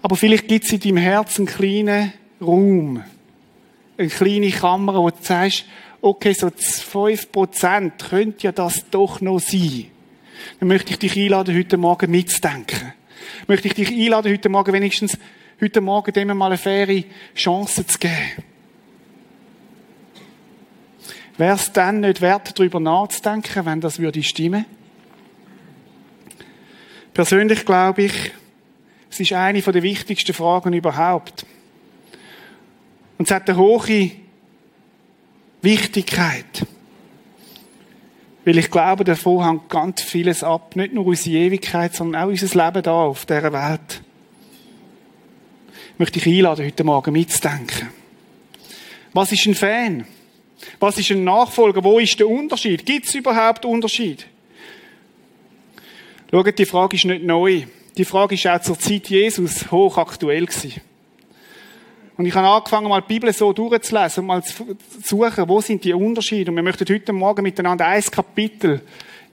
Aber 0.03 0.17
vielleicht 0.17 0.49
gibt 0.49 0.65
es 0.65 0.73
in 0.73 0.81
deinem 0.81 0.97
Herzen 0.99 1.47
einen 1.47 1.57
kleinen 1.57 2.13
Raum, 2.41 3.03
eine 3.97 4.09
kleine 4.09 4.51
Kammer, 4.51 4.95
wo 4.95 5.11
du 5.11 5.17
sagst, 5.21 5.65
okay, 6.01 6.33
so 6.33 6.47
5% 6.47 8.09
könnte 8.09 8.45
ja 8.45 8.53
das 8.53 8.89
doch 8.91 9.21
noch 9.21 9.41
sein. 9.41 9.87
Dann 10.61 10.69
möchte 10.69 10.93
ich 10.93 10.99
dich 10.99 11.17
einladen, 11.17 11.57
heute 11.57 11.77
Morgen 11.77 12.11
mitzudenken. 12.11 12.93
Möchte 13.47 13.69
ich 13.69 13.75
dich 13.75 13.91
einladen, 13.91 14.33
heute 14.33 14.49
Morgen 14.49 14.73
wenigstens, 14.73 15.19
heute 15.61 15.81
Morgen 15.81 16.13
dem 16.13 16.37
mal 16.37 16.47
eine 16.47 16.59
faire 16.59 17.05
Chance 17.35 17.87
zu 17.87 17.99
geben. 17.99 18.45
Wäre 21.39 21.55
es 21.55 21.73
dann 21.73 22.01
nicht 22.01 22.21
wert, 22.21 22.59
darüber 22.59 22.81
nachzudenken, 22.81 23.65
wenn 23.65 23.81
das 23.81 24.01
würde 24.01 24.23
stimmen? 24.25 24.65
Persönlich 27.15 27.65
glaube 27.65 28.03
ich, 28.03 28.33
es 29.09 29.21
ist 29.21 29.33
eine 29.33 29.63
der 29.63 29.83
wichtigsten 29.83 30.35
Fragen 30.35 30.73
überhaupt. 30.73 31.47
Und 33.19 33.29
es 33.29 33.35
hat 33.35 33.49
eine 33.49 33.59
hohe 33.59 34.11
Wichtigkeit. 35.63 36.67
Weil 38.45 38.59
ich 38.59 38.71
glaube, 38.71 39.05
davon 39.05 39.45
hängt 39.45 39.69
ganz 39.69 40.03
vieles 40.03 40.43
ab. 40.43 40.75
Nicht 40.75 40.93
nur 40.93 41.07
unsere 41.07 41.37
Ewigkeit, 41.37 41.95
sondern 41.95 42.23
auch 42.23 42.29
unser 42.29 42.67
Leben 42.67 42.83
da 42.83 42.93
auf 42.93 43.27
dieser 43.27 43.53
Welt. 43.53 44.03
Ich 45.93 45.99
möchte 45.99 46.19
dich 46.19 46.27
einladen, 46.27 46.67
heute 46.67 46.85
Morgen 46.85 47.13
mitzudenken. 47.13 47.91
Was 49.13 49.33
ist 49.33 49.47
ein 49.47 49.55
Fan? 49.55 50.05
Was 50.81 50.99
ist 50.99 51.11
ein 51.11 51.25
Nachfolger? 51.25 51.83
Wo 51.85 51.99
ist 51.99 52.19
der 52.19 52.29
Unterschied? 52.29 52.85
Gibt 52.85 53.07
es 53.07 53.15
überhaupt 53.15 53.65
Unterschied? 53.65 54.27
Schaut, 56.31 56.59
die 56.59 56.67
Frage 56.67 56.97
ist 56.97 57.05
nicht 57.05 57.25
neu. 57.25 57.63
Die 57.97 58.05
Frage 58.05 58.35
ist 58.35 58.47
auch 58.47 58.61
zur 58.61 58.79
Zeit 58.79 59.09
Jesus 59.09 59.71
hochaktuell 59.71 60.47
gewesen. 60.47 60.81
Und 62.17 62.27
ich 62.27 62.35
habe 62.35 62.49
angefangen, 62.49 62.89
mal 62.89 63.01
die 63.01 63.15
Bibel 63.15 63.33
so 63.33 63.53
durchzulesen 63.53 64.23
und 64.23 64.27
mal 64.27 64.43
zu 64.43 64.77
suchen, 65.05 65.49
wo 65.49 65.61
sind 65.61 65.85
die 65.85 65.93
Unterschiede. 65.93 66.51
Und 66.51 66.57
wir 66.57 66.65
möchten 66.65 66.93
heute 66.93 67.13
Morgen 67.13 67.43
miteinander 67.43 67.87
ein 67.87 68.03
Kapitel 68.03 68.83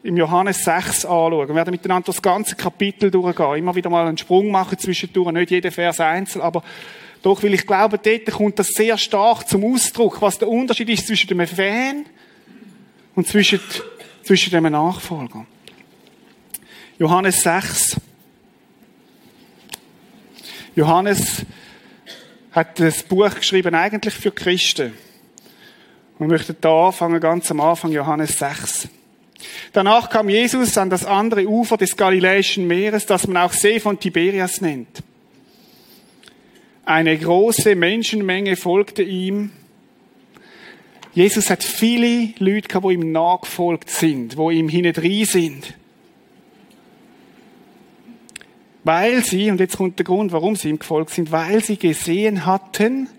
im 0.04 0.18
Johannes 0.18 0.64
6 0.64 1.06
anschauen. 1.06 1.48
Wir 1.48 1.56
werden 1.56 1.72
miteinander 1.72 2.06
das 2.06 2.22
ganze 2.22 2.56
Kapitel 2.56 3.10
durchgehen. 3.10 3.56
Immer 3.56 3.74
wieder 3.74 3.90
mal 3.90 4.08
einen 4.08 4.20
Sprung 4.20 4.52
machen 4.52 4.78
zwischendurch. 4.78 5.32
Nicht 5.32 5.50
jeder 5.50 5.72
Vers 5.72 6.00
einzeln, 6.00 6.44
aber 6.44 6.64
doch, 7.26 7.42
weil 7.42 7.56
ich 7.56 7.66
glaube, 7.66 7.98
dort 7.98 8.32
kommt 8.32 8.60
das 8.60 8.68
sehr 8.68 9.00
stark 9.00 9.50
zum 9.50 9.66
Ausdruck, 9.66 10.22
was 10.22 10.38
der 10.38 10.48
Unterschied 10.48 10.90
ist 10.90 11.08
zwischen 11.08 11.28
dem 11.28 11.48
Fan 11.48 12.06
und 13.16 13.28
zwischen, 13.28 13.60
zwischen 14.22 14.52
dem 14.52 14.72
Nachfolger. 14.72 15.48
Johannes 17.00 17.42
6. 17.42 18.00
Johannes 20.76 21.42
hat 22.52 22.80
das 22.80 23.02
Buch 23.02 23.34
geschrieben 23.34 23.74
eigentlich 23.74 24.14
für 24.14 24.32
Christen. 24.32 24.94
Wir 26.20 26.28
möchten 26.28 26.56
da 26.62 26.90
anfangen, 26.90 27.20
ganz 27.20 27.50
am 27.50 27.60
Anfang, 27.60 27.92
Johannes 27.92 28.38
6. 28.38 28.88
Danach 29.74 30.12
kam 30.12 30.30
Jesus 30.30 30.78
an 30.78 30.92
das 30.92 31.04
andere 31.04 31.48
Ufer 31.48 31.78
des 31.78 31.98
Galiläischen 31.98 32.68
Meeres, 32.68 33.08
das 33.08 33.26
man 33.26 33.38
auch 33.38 33.54
See 33.54 33.80
von 33.80 34.00
Tiberias 34.00 34.62
nennt. 34.62 35.02
Eine 36.86 37.18
große 37.18 37.76
Menschenmenge 37.76 38.56
folgte 38.56 39.02
ihm. 39.02 39.50
Jesus 41.16 41.50
hat 41.50 41.64
viele 41.64 42.30
Leute 42.38 42.68
gehabt, 42.68 42.86
die 42.86 42.94
ihm 42.94 43.12
nachgefolgt 43.12 43.90
sind, 43.90 44.38
wo 44.38 44.52
ihm 44.52 44.70
hinten 44.70 45.26
sind. 45.26 45.74
Weil 48.84 49.24
sie, 49.24 49.50
und 49.50 49.60
jetzt 49.60 49.78
kommt 49.78 49.98
der 49.98 50.04
Grund, 50.04 50.32
warum 50.32 50.56
sie 50.56 50.70
ihm 50.70 50.78
gefolgt 50.78 51.10
sind, 51.10 51.32
weil 51.32 51.64
sie 51.64 51.78
gesehen 51.78 52.46
hatten, 52.46 53.10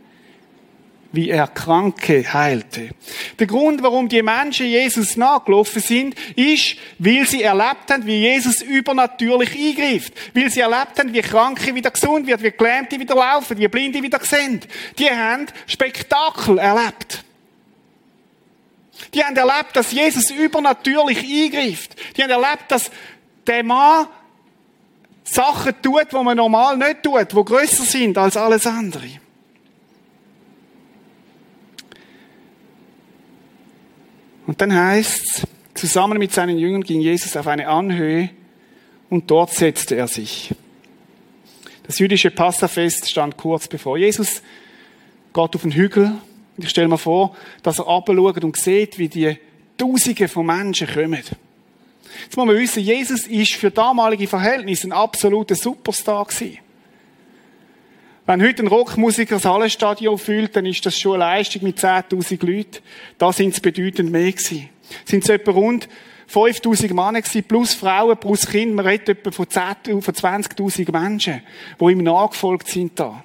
wie 1.16 1.30
er 1.30 1.48
Kranke 1.48 2.32
heilte. 2.32 2.90
Der 3.38 3.46
Grund, 3.46 3.82
warum 3.82 4.08
die 4.08 4.22
Menschen 4.22 4.66
Jesus 4.66 5.16
nachgelaufen 5.16 5.82
sind, 5.82 6.14
ist, 6.36 6.76
weil 6.98 7.26
sie 7.26 7.42
erlebt 7.42 7.90
haben, 7.90 8.06
wie 8.06 8.20
Jesus 8.20 8.62
übernatürlich 8.62 9.50
eingreift. 9.50 10.12
Weil 10.34 10.50
sie 10.50 10.60
erlebt 10.60 10.98
haben, 10.98 11.12
wie 11.12 11.22
Kranke 11.22 11.74
wieder 11.74 11.90
gesund 11.90 12.26
wird, 12.26 12.42
wie 12.42 12.52
Gelähmte 12.52 13.00
wieder 13.00 13.16
laufen, 13.16 13.58
wie 13.58 13.66
Blinde 13.66 14.02
wieder 14.02 14.20
sehen. 14.22 14.60
Die 14.98 15.10
haben 15.10 15.46
Spektakel 15.66 16.58
erlebt. 16.58 17.24
Die 19.12 19.24
haben 19.24 19.36
erlebt, 19.36 19.74
dass 19.74 19.92
Jesus 19.92 20.30
übernatürlich 20.30 21.18
eingreift. 21.18 21.96
Die 22.16 22.22
haben 22.22 22.30
erlebt, 22.30 22.64
dass 22.68 22.90
der 23.46 23.64
Mann 23.64 24.06
Sachen 25.24 25.74
tut, 25.82 26.12
die 26.12 26.22
man 26.22 26.36
normal 26.36 26.76
nicht 26.76 27.02
tut, 27.02 27.32
die 27.32 27.44
grösser 27.44 27.84
sind 27.84 28.16
als 28.16 28.36
alles 28.36 28.66
andere. 28.66 29.08
Und 34.46 34.60
dann 34.60 34.74
heißt's, 34.74 35.46
zusammen 35.74 36.18
mit 36.18 36.32
seinen 36.32 36.58
Jüngern 36.58 36.82
ging 36.82 37.00
Jesus 37.00 37.36
auf 37.36 37.46
eine 37.46 37.68
Anhöhe 37.68 38.30
und 39.10 39.30
dort 39.30 39.52
setzte 39.52 39.96
er 39.96 40.08
sich. 40.08 40.54
Das 41.86 41.98
jüdische 41.98 42.30
Passafest 42.30 43.08
stand 43.08 43.36
kurz 43.36 43.68
bevor. 43.68 43.98
Jesus 43.98 44.42
geht 45.32 45.54
auf 45.54 45.62
den 45.62 45.72
Hügel 45.72 46.12
und 46.56 46.64
ich 46.64 46.70
stelle 46.70 46.88
mir 46.88 46.98
vor, 46.98 47.36
dass 47.62 47.78
er 47.78 47.88
abschaut 47.88 48.44
und 48.44 48.56
sieht, 48.56 48.98
wie 48.98 49.08
die 49.08 49.36
Tausende 49.76 50.28
von 50.28 50.46
Menschen 50.46 50.88
kommen. 50.88 51.22
Jetzt 52.24 52.36
muss 52.36 52.46
man 52.46 52.56
wissen, 52.56 52.82
Jesus 52.82 53.26
ist 53.26 53.52
für 53.52 53.70
damalige 53.70 54.26
Verhältnisse 54.26 54.88
ein 54.88 54.92
absoluter 54.92 55.54
Superstar 55.54 56.24
gewesen. 56.24 56.58
Wenn 58.26 58.42
heute 58.42 58.64
ein 58.64 58.66
Rockmusiker 58.66 59.36
das 59.36 59.44
Hallenstadion 59.44 60.18
füllt, 60.18 60.56
dann 60.56 60.66
ist 60.66 60.84
das 60.84 60.98
schon 60.98 61.22
eine 61.22 61.36
Leistung 61.36 61.62
mit 61.62 61.78
10.000 61.78 62.44
Leuten. 62.44 62.78
Da 63.18 63.32
sind 63.32 63.54
es 63.54 63.60
bedeutend 63.60 64.10
mehr 64.10 64.32
gewesen. 64.32 64.68
Sind 65.04 65.22
es 65.22 65.30
etwa 65.30 65.52
rund 65.52 65.88
5.000 66.28 66.92
Männer 66.92 67.22
gewesen, 67.22 67.44
plus 67.44 67.74
Frauen, 67.74 68.16
plus 68.16 68.46
Kinder. 68.46 68.74
Man 68.74 68.86
redet 68.86 69.10
etwa 69.10 69.30
von, 69.30 69.48
10, 69.48 70.02
von 70.02 70.12
20.000 70.12 70.90
Menschen, 70.90 71.40
die 71.80 71.84
ihm 71.84 72.02
nachgefolgt 72.02 72.66
sind 72.66 72.98
da. 72.98 73.22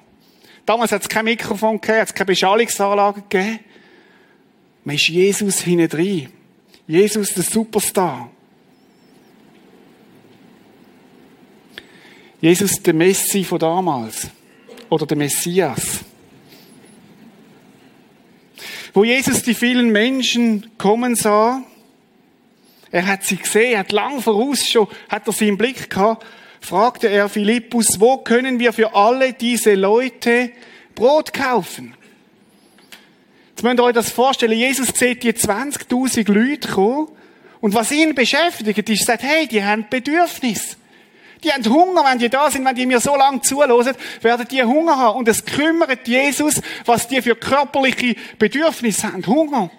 Damals 0.64 0.92
hat 0.92 1.02
es 1.02 1.08
kein 1.08 1.24
Mikrofon 1.24 1.80
gegeben, 1.80 2.00
hat 2.00 2.08
es 2.08 2.14
keine 2.14 2.26
Beschallungsanlage 2.26 3.22
gegeben. 3.22 3.58
Man 4.84 4.94
ist 4.94 5.08
Jesus 5.08 5.60
hinten 5.62 5.88
drin. 5.88 6.28
Jesus, 6.86 7.34
der 7.34 7.42
Superstar. 7.42 8.30
Jesus, 12.40 12.80
der 12.80 12.94
Messi 12.94 13.42
von 13.42 13.58
damals 13.58 14.30
oder 14.92 15.06
der 15.06 15.16
Messias. 15.16 16.00
Wo 18.92 19.04
Jesus 19.04 19.42
die 19.42 19.54
vielen 19.54 19.90
Menschen 19.90 20.70
kommen 20.76 21.16
sah, 21.16 21.62
er 22.90 23.06
hat 23.06 23.24
sie 23.24 23.36
gesehen, 23.36 23.78
hat 23.78 23.90
lang 23.90 24.20
voraus 24.20 24.68
schon, 24.68 24.86
hat 25.08 25.26
er 25.26 25.32
sie 25.32 25.48
im 25.48 25.56
Blick 25.56 25.88
gehabt, 25.88 26.26
fragte 26.60 27.08
er 27.08 27.30
Philippus, 27.30 27.98
wo 28.00 28.18
können 28.18 28.58
wir 28.58 28.74
für 28.74 28.94
alle 28.94 29.32
diese 29.32 29.76
Leute 29.76 30.50
Brot 30.94 31.32
kaufen? 31.32 31.94
Jetzt 33.52 33.62
müsst 33.62 33.78
ihr 33.78 33.84
euch 33.84 33.94
das 33.94 34.10
vorstellen, 34.10 34.58
Jesus 34.58 34.88
sieht 34.88 35.22
die 35.22 35.32
20.000 35.32 36.30
Leute 36.30 36.68
kommen 36.68 37.08
und 37.62 37.72
was 37.72 37.90
ihn 37.92 38.14
beschäftigt, 38.14 38.90
ist, 38.90 39.06
sagt, 39.06 39.22
hey, 39.22 39.48
die 39.48 39.64
haben 39.64 39.86
Bedürfnis. 39.88 40.76
Die 41.42 41.50
haben 41.50 41.64
Hunger, 41.64 42.04
wenn 42.04 42.18
die 42.18 42.28
da 42.28 42.50
sind, 42.50 42.64
wenn 42.64 42.74
die 42.74 42.86
mir 42.86 43.00
so 43.00 43.16
lange 43.16 43.40
zuhören, 43.40 43.96
werden 44.20 44.46
die 44.48 44.62
Hunger 44.62 44.96
haben. 44.96 45.18
Und 45.18 45.28
es 45.28 45.44
kümmert 45.44 46.06
Jesus, 46.06 46.60
was 46.84 47.08
die 47.08 47.20
für 47.20 47.34
körperliche 47.34 48.14
Bedürfnisse 48.38 49.12
haben. 49.12 49.26
Hunger. 49.26 49.70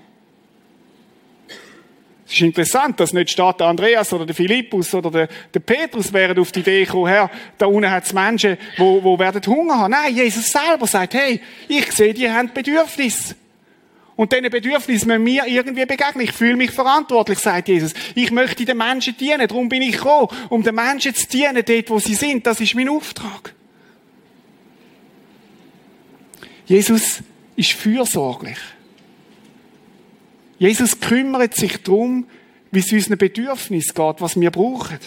Es 2.26 2.34
ist 2.34 2.42
interessant, 2.42 3.00
dass 3.00 3.14
nicht 3.14 3.30
statt 3.30 3.60
der 3.60 3.68
Andreas 3.68 4.12
oder 4.12 4.26
der 4.26 4.34
Philippus 4.34 4.94
oder 4.94 5.12
der, 5.12 5.28
der 5.54 5.60
Petrus 5.60 6.12
wären 6.12 6.40
auf 6.40 6.52
die 6.52 6.62
Idee 6.62 6.86
gekommen, 6.86 7.08
Herr, 7.08 7.30
da 7.58 7.68
unten 7.68 7.90
hat 7.90 8.06
es 8.06 8.14
Menschen, 8.14 8.58
wo, 8.78 9.04
wo 9.04 9.20
werden 9.20 9.42
Hunger 9.46 9.78
haben. 9.78 9.92
Nein, 9.92 10.16
Jesus 10.16 10.48
selber 10.48 10.88
sagt, 10.88 11.14
hey, 11.14 11.42
ich 11.68 11.92
sehe, 11.92 12.14
die 12.14 12.30
haben 12.30 12.52
Bedürfnisse. 12.52 13.36
Und 14.16 14.32
diesen 14.32 14.50
Bedürfnissen 14.50 15.08
müssen 15.08 15.26
wir 15.26 15.48
irgendwie 15.48 15.86
begegnen. 15.86 16.26
Ich 16.26 16.32
fühle 16.32 16.56
mich 16.56 16.72
verantwortlich, 16.72 17.40
sagt 17.40 17.68
Jesus. 17.68 17.94
Ich 18.14 18.32
möchte 18.32 18.64
den 18.64 18.78
Menschen 18.78 19.18
dienen, 19.18 19.48
darum 19.48 19.70
bin 19.70 19.82
ich 19.82 19.94
gekommen, 19.94 20.28
um 20.50 20.62
den 20.62 20.76
Menschen 20.76 21.16
zu 21.16 21.28
dienen, 21.28 21.64
dort, 21.66 21.90
wo 21.90 22.00
sie 22.00 22.14
sind. 22.14 22.46
Das 22.46 22.60
ist 22.60 22.76
mein 22.76 22.90
Auftrag. 22.90 23.56
Jesus 26.66 27.24
ist 27.56 27.72
fürsorglich. 27.72 28.58
Jesus 30.60 31.00
kümmert 31.00 31.56
sich 31.56 31.82
darum, 31.82 32.28
wie 32.72 32.80
es 32.80 32.92
unseren 32.92 33.18
Bedürfnissen 33.18 33.94
geht, 33.94 34.22
was 34.22 34.40
wir 34.40 34.52
brauchen. 34.52 35.00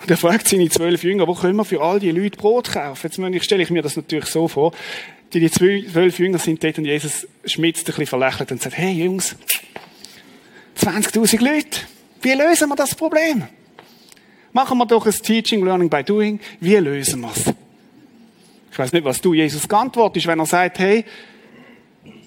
Und 0.00 0.10
er 0.10 0.16
fragt 0.16 0.48
seine 0.48 0.68
zwölf 0.68 1.02
Jünger, 1.02 1.26
wo 1.26 1.34
können 1.34 1.56
wir 1.56 1.64
für 1.64 1.80
all 1.80 1.98
die 1.98 2.10
Leute 2.10 2.36
Brot 2.36 2.72
kaufen? 2.72 3.32
Jetzt 3.32 3.44
stelle 3.44 3.62
ich 3.62 3.70
mir 3.70 3.82
das 3.82 3.96
natürlich 3.96 4.26
so 4.26 4.48
vor. 4.48 4.72
Die 5.34 5.50
zwölf 5.50 6.18
Jünger 6.20 6.38
sind 6.38 6.62
dort 6.62 6.78
und 6.78 6.84
Jesus 6.84 7.26
schmitzt 7.44 7.80
ein 7.80 7.86
bisschen 7.86 8.06
verlächelt 8.06 8.52
und 8.52 8.62
sagt, 8.62 8.78
hey 8.78 8.92
Jungs, 8.92 9.34
20.000 10.78 11.42
Leute, 11.42 11.80
wie 12.22 12.34
lösen 12.34 12.68
wir 12.68 12.76
das 12.76 12.94
Problem? 12.94 13.42
Machen 14.52 14.78
wir 14.78 14.86
doch 14.86 15.04
ein 15.04 15.12
Teaching, 15.12 15.64
Learning 15.64 15.90
by 15.90 16.04
Doing. 16.04 16.38
Wie 16.60 16.76
lösen 16.76 17.20
wir 17.22 17.32
es? 17.34 17.52
Ich 18.70 18.78
weiß 18.78 18.92
nicht, 18.92 19.04
was 19.04 19.20
du 19.20 19.34
Jesus 19.34 19.68
geantwortest, 19.68 20.28
wenn 20.28 20.38
er 20.38 20.46
sagt, 20.46 20.78
hey, 20.78 21.04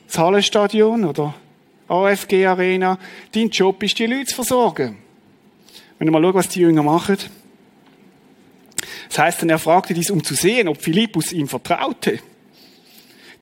das 0.05 0.17
Hallenstadion 0.17 1.05
oder 1.05 1.33
AFG 1.87 2.45
Arena, 2.45 2.99
dein 3.31 3.49
Job 3.49 3.81
ist, 3.83 3.97
die 3.99 4.05
Leute 4.05 4.25
zu 4.25 4.35
versorgen. 4.35 4.97
Wenn 5.97 6.07
wir 6.09 6.11
mal 6.11 6.21
schauen, 6.21 6.33
was 6.33 6.49
die 6.49 6.59
Jünger 6.59 6.83
machen. 6.83 7.17
Das 9.07 9.19
heißt, 9.19 9.41
dann 9.41 9.49
er 9.49 9.59
fragte 9.59 9.93
dies, 9.93 10.11
um 10.11 10.21
zu 10.21 10.33
sehen, 10.33 10.67
ob 10.67 10.81
Philippus 10.81 11.31
ihm 11.31 11.47
vertraute. 11.47 12.19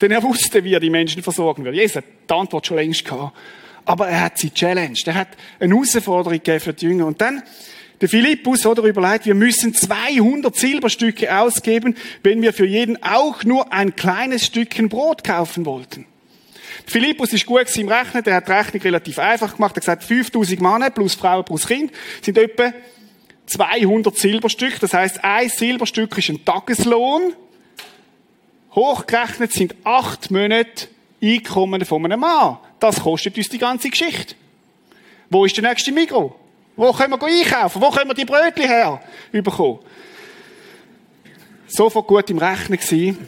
Denn 0.00 0.10
er 0.10 0.22
wusste, 0.22 0.62
wie 0.64 0.74
er 0.74 0.80
die 0.80 0.90
Menschen 0.90 1.22
versorgen 1.22 1.64
wird. 1.64 1.74
Jesus 1.74 1.96
hat 1.96 2.04
die 2.28 2.34
Antwort 2.34 2.66
schon 2.66 2.76
längst 2.76 3.04
gehabt. 3.04 3.36
Aber 3.84 4.08
er 4.08 4.24
hat 4.24 4.38
sie 4.38 4.50
challenged. 4.50 5.06
Er 5.06 5.14
hat 5.14 5.28
eine 5.60 5.74
Herausforderung 5.74 6.32
gegeben 6.32 6.60
für 6.60 6.72
die 6.72 6.86
Jünger. 6.86 7.06
Und 7.06 7.20
dann, 7.20 7.42
der 8.00 8.08
Philippus, 8.08 8.66
oder, 8.66 8.82
überlegt, 8.82 9.26
wir 9.26 9.34
müssen 9.34 9.72
200 9.72 10.54
Silberstücke 10.54 11.34
ausgeben, 11.34 11.96
wenn 12.22 12.42
wir 12.42 12.52
für 12.52 12.66
jeden 12.66 13.02
auch 13.02 13.44
nur 13.44 13.72
ein 13.72 13.94
kleines 13.96 14.44
Stückchen 14.44 14.88
Brot 14.88 15.24
kaufen 15.24 15.64
wollten. 15.64 16.06
Philippus 16.84 17.32
ist 17.32 17.46
gut 17.46 17.74
im 17.76 17.88
Rechnen, 17.88 18.22
der 18.22 18.34
hat 18.36 18.48
die 18.48 18.52
Rechnung 18.52 18.82
relativ 18.82 19.18
einfach 19.18 19.56
gemacht. 19.56 19.76
Er 19.76 19.76
hat 19.76 20.00
gesagt, 20.00 20.04
5000 20.04 20.60
Männer 20.60 20.90
plus 20.90 21.14
Frauen 21.14 21.44
plus 21.44 21.66
Kind 21.66 21.90
sind 22.22 22.36
etwa 22.36 22.72
200 23.46 24.16
Silberstücke. 24.16 24.78
Das 24.80 24.92
heißt, 24.92 25.24
ein 25.24 25.48
Silberstück 25.48 26.18
ist 26.18 26.28
ein 26.28 26.44
Tageslohn. 26.44 27.32
Hochgerechnet 28.76 29.52
sind 29.52 29.74
acht 29.84 30.30
Monate 30.30 30.88
Einkommen 31.22 31.84
von 31.86 32.04
einem 32.04 32.20
Mann. 32.20 32.58
Das 32.78 33.00
kostet 33.00 33.38
uns 33.38 33.48
die 33.48 33.58
ganze 33.58 33.88
Geschichte. 33.88 34.34
Wo 35.30 35.46
ist 35.46 35.56
der 35.56 35.68
nächste 35.68 35.90
Mikro? 35.90 36.38
Wo 36.76 36.92
können 36.92 37.18
wir 37.18 37.26
einkaufen? 37.26 37.80
Wo 37.80 37.90
können 37.90 38.10
wir 38.10 38.14
die 38.14 38.26
Brötchen 38.26 38.68
her 38.68 39.00
bekommen? 39.32 39.78
Sofort 41.66 42.06
gut 42.06 42.28
im 42.28 42.38
Rechnen 42.38 42.78
gewesen. 42.78 43.26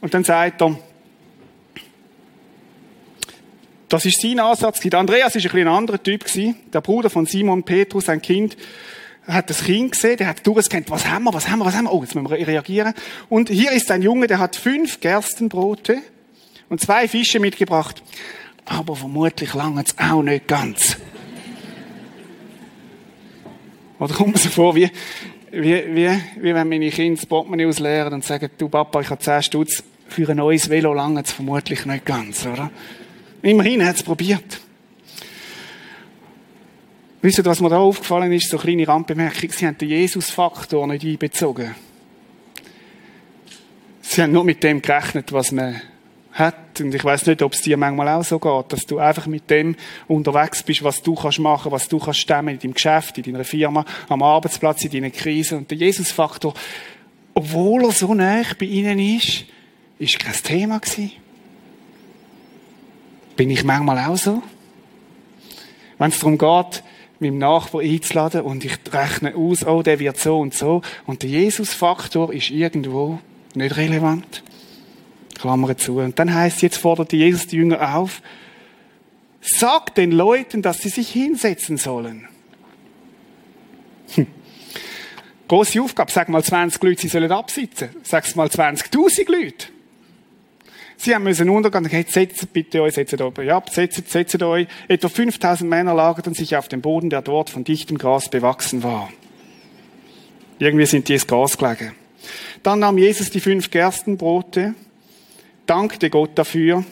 Und 0.00 0.12
dann 0.12 0.24
sagt 0.24 0.60
er, 0.60 0.76
das 3.88 4.04
ist 4.04 4.20
sein 4.20 4.40
Ansatz. 4.40 4.84
Andreas 4.92 5.36
ist 5.36 5.46
ein, 5.46 5.60
ein 5.60 5.68
anderer 5.68 6.02
Typ. 6.02 6.24
Der 6.72 6.80
Bruder 6.80 7.08
von 7.08 7.24
Simon 7.24 7.62
Petrus, 7.62 8.08
ein 8.08 8.20
Kind, 8.20 8.56
hat 9.26 9.50
das 9.50 9.64
Kind 9.64 9.92
gesehen, 9.92 10.16
der 10.16 10.28
hat 10.28 10.46
durchgescannt, 10.46 10.90
was 10.90 11.06
haben 11.06 11.24
wir, 11.24 11.32
was 11.32 11.48
haben 11.48 11.60
wir, 11.60 11.64
was 11.64 11.74
haben 11.74 11.84
wir. 11.84 11.92
Oh, 11.92 12.02
jetzt 12.02 12.14
müssen 12.14 12.28
wir 12.28 12.46
reagieren. 12.46 12.92
Und 13.28 13.48
hier 13.48 13.72
ist 13.72 13.90
ein 13.90 14.02
Junge, 14.02 14.26
der 14.26 14.38
hat 14.38 14.56
fünf 14.56 15.00
Gerstenbrote 15.00 15.98
und 16.68 16.80
zwei 16.80 17.06
Fische 17.06 17.38
mitgebracht. 17.38 18.02
Aber 18.64 18.96
vermutlich 18.96 19.54
lange 19.54 19.82
es 19.82 19.96
auch 19.98 20.22
nicht 20.22 20.48
ganz. 20.48 20.96
Oder 23.98 24.14
kommt 24.14 24.32
mir 24.32 24.38
so 24.38 24.48
vor, 24.48 24.74
wie, 24.74 24.90
wie, 25.52 25.84
wie, 25.94 26.08
wie 26.40 26.54
wenn 26.54 26.68
meine 26.68 26.90
Kinder 26.90 27.20
das 27.20 27.26
Portemonnaie 27.26 27.66
ausleeren 27.66 28.14
und 28.14 28.24
sagen, 28.24 28.50
du 28.58 28.68
Papa, 28.68 29.00
ich 29.00 29.10
habe 29.10 29.20
zehn 29.20 29.42
Stutz 29.42 29.84
für 30.08 30.28
ein 30.28 30.36
neues 30.36 30.68
Velo, 30.68 30.92
lange 30.92 31.22
es 31.22 31.32
vermutlich 31.32 31.86
nicht 31.86 32.04
ganz, 32.04 32.44
oder? 32.44 32.70
Immerhin 33.42 33.84
hat 33.84 33.96
es 33.96 34.02
probiert. 34.02 34.60
Wisst 37.22 37.38
ihr, 37.38 37.44
was 37.44 37.60
mir 37.60 37.68
da 37.68 37.78
aufgefallen 37.78 38.32
ist? 38.32 38.50
So 38.50 38.56
eine 38.56 38.64
kleine 38.64 38.88
Randbemerkung. 38.88 39.50
Sie 39.52 39.64
haben 39.64 39.78
den 39.78 39.88
Jesus-Faktor 39.88 40.88
nicht 40.88 41.04
einbezogen. 41.04 41.72
Sie 44.00 44.20
haben 44.20 44.32
nur 44.32 44.42
mit 44.42 44.64
dem 44.64 44.82
gerechnet, 44.82 45.32
was 45.32 45.52
man 45.52 45.80
hat. 46.32 46.80
Und 46.80 46.92
ich 46.92 47.04
weiß 47.04 47.26
nicht, 47.26 47.40
ob 47.42 47.52
es 47.52 47.62
dir 47.62 47.76
manchmal 47.76 48.08
auch 48.08 48.24
so 48.24 48.40
geht, 48.40 48.72
dass 48.72 48.86
du 48.86 48.98
einfach 48.98 49.28
mit 49.28 49.48
dem 49.50 49.76
unterwegs 50.08 50.64
bist, 50.64 50.82
was 50.82 51.00
du 51.00 51.14
kannst 51.14 51.38
machen, 51.38 51.70
was 51.70 51.86
du 51.86 52.00
kannst 52.00 52.18
stemmen 52.18 52.54
in 52.54 52.58
deinem 52.58 52.74
Geschäft, 52.74 53.16
in 53.18 53.24
deiner 53.24 53.44
Firma, 53.44 53.84
am 54.08 54.22
Arbeitsplatz, 54.22 54.84
in 54.84 54.90
deiner 54.90 55.10
Krise. 55.10 55.56
Und 55.58 55.70
der 55.70 55.78
Jesus-Faktor, 55.78 56.54
obwohl 57.34 57.84
er 57.84 57.92
so 57.92 58.14
nah 58.14 58.42
bei 58.58 58.66
ihnen 58.66 58.98
ist, 58.98 59.44
ist 60.00 60.18
kein 60.18 60.34
Thema 60.42 60.80
gewesen. 60.80 61.12
Bin 63.36 63.48
ich 63.48 63.62
manchmal 63.62 64.10
auch 64.10 64.16
so? 64.16 64.42
Wenn 65.98 66.10
es 66.10 66.18
darum 66.18 66.36
geht, 66.36 66.82
meinem 67.22 67.38
Nachbar 67.38 67.80
einzuladen 67.80 68.42
und 68.42 68.64
ich 68.64 68.78
rechne 68.92 69.34
aus, 69.34 69.66
oh, 69.66 69.82
der 69.82 69.98
wird 69.98 70.18
so 70.18 70.38
und 70.38 70.54
so. 70.54 70.82
Und 71.06 71.22
der 71.22 71.30
Jesus-Faktor 71.30 72.32
ist 72.32 72.50
irgendwo 72.50 73.18
nicht 73.54 73.76
relevant. 73.76 74.42
Klammer 75.38 75.76
zu. 75.76 75.98
Und 75.98 76.18
dann 76.18 76.32
heißt 76.32 76.62
jetzt 76.62 76.76
fordert 76.76 77.12
Jesus 77.12 77.46
die 77.46 77.56
Jünger 77.56 77.96
auf, 77.96 78.22
sagt 79.40 79.96
den 79.96 80.12
Leuten, 80.12 80.62
dass 80.62 80.82
sie 80.82 80.88
sich 80.88 81.10
hinsetzen 81.10 81.76
sollen. 81.78 82.28
Hm. 84.14 84.26
Große 85.48 85.80
Aufgabe, 85.80 86.12
sag 86.12 86.28
mal 86.28 86.44
20 86.44 86.82
Leute, 86.82 87.02
sie 87.02 87.08
sollen 87.08 87.32
absitzen. 87.32 87.90
Sag 88.02 88.34
mal 88.36 88.48
20.000 88.48 89.30
Leute. 89.30 89.66
Sie 90.96 91.14
haben 91.14 91.24
müssen 91.24 91.48
untergehen, 91.48 91.86
hey, 91.86 92.04
setzt 92.08 92.52
bitte 92.52 92.82
euch, 92.82 92.94
setzt 92.94 93.20
euch 93.20 93.52
ab, 93.52 93.70
setzt, 93.70 94.08
setzt 94.10 94.42
euch. 94.42 94.66
Etwa 94.88 95.08
5000 95.08 95.68
Männer 95.68 95.94
lagerten 95.94 96.34
sich 96.34 96.56
auf 96.56 96.68
dem 96.68 96.80
Boden, 96.80 97.10
der 97.10 97.22
dort 97.22 97.50
von 97.50 97.64
dichtem 97.64 97.98
Gras 97.98 98.28
bewachsen 98.28 98.82
war. 98.82 99.10
Irgendwie 100.58 100.86
sind 100.86 101.08
die 101.08 101.14
ins 101.14 101.26
Gras 101.26 101.58
gelegen. 101.58 101.92
Dann 102.62 102.78
nahm 102.78 102.98
Jesus 102.98 103.30
die 103.30 103.40
fünf 103.40 103.70
Gerstenbrote, 103.70 104.74
dankte 105.66 106.10
Gott 106.10 106.30
dafür. 106.36 106.84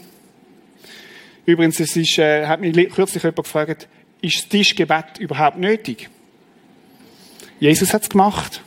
Übrigens, 1.47 1.79
es 1.79 1.97
ist, 1.97 2.19
äh, 2.19 2.47
hat 2.47 2.61
mich 2.61 2.75
kürzlich 2.91 3.23
jemand 3.23 3.45
gefragt, 3.45 3.89
ist 4.23 4.43
das 4.43 4.49
Tischgebet 4.49 5.19
überhaupt 5.19 5.59
nötig? 5.59 6.09
Jesus 7.59 7.95
hat 7.95 8.03
es 8.03 8.09
gemacht. 8.09 8.63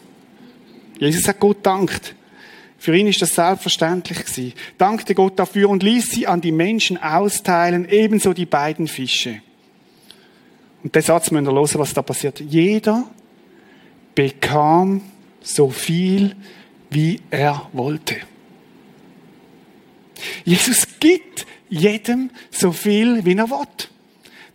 Jesus 1.00 1.28
hat 1.28 1.39
Gott 1.39 1.58
dankt. 1.63 2.15
Für 2.84 2.98
ihn 2.98 3.08
ist 3.08 3.22
das 3.22 3.30
selbstverständlich 3.30 4.26
gewesen. 4.26 4.52
Dankte 4.78 5.15
Gott 5.15 5.39
dafür 5.39 5.69
und 5.69 5.84
ließ 5.84 6.10
sie 6.12 6.28
an 6.28 6.41
die 6.41 6.52
Menschen 6.52 7.02
austeilen, 7.02 7.88
ebenso 7.88 8.34
die 8.34 8.46
beiden 8.46 8.89
Fische. 8.89 9.41
Und 10.84 10.93
der 10.93 11.02
Satz 11.02 11.32
müssen 11.32 11.46
wir 11.46 11.54
hören, 11.54 11.69
was 11.76 11.93
da 11.93 12.02
passiert. 12.02 12.41
Jeder 12.41 13.06
bekam 14.13 15.02
so 15.41 15.69
viel, 15.69 16.36
wie 16.89 17.22
er 17.30 17.69
wollte. 17.72 18.17
Jesus 20.43 20.86
gibt 21.00 21.46
jedem 21.69 22.32
so 22.52 22.74
viel, 22.74 23.24
wie 23.24 23.38
er 23.38 23.50
will. 23.50 23.92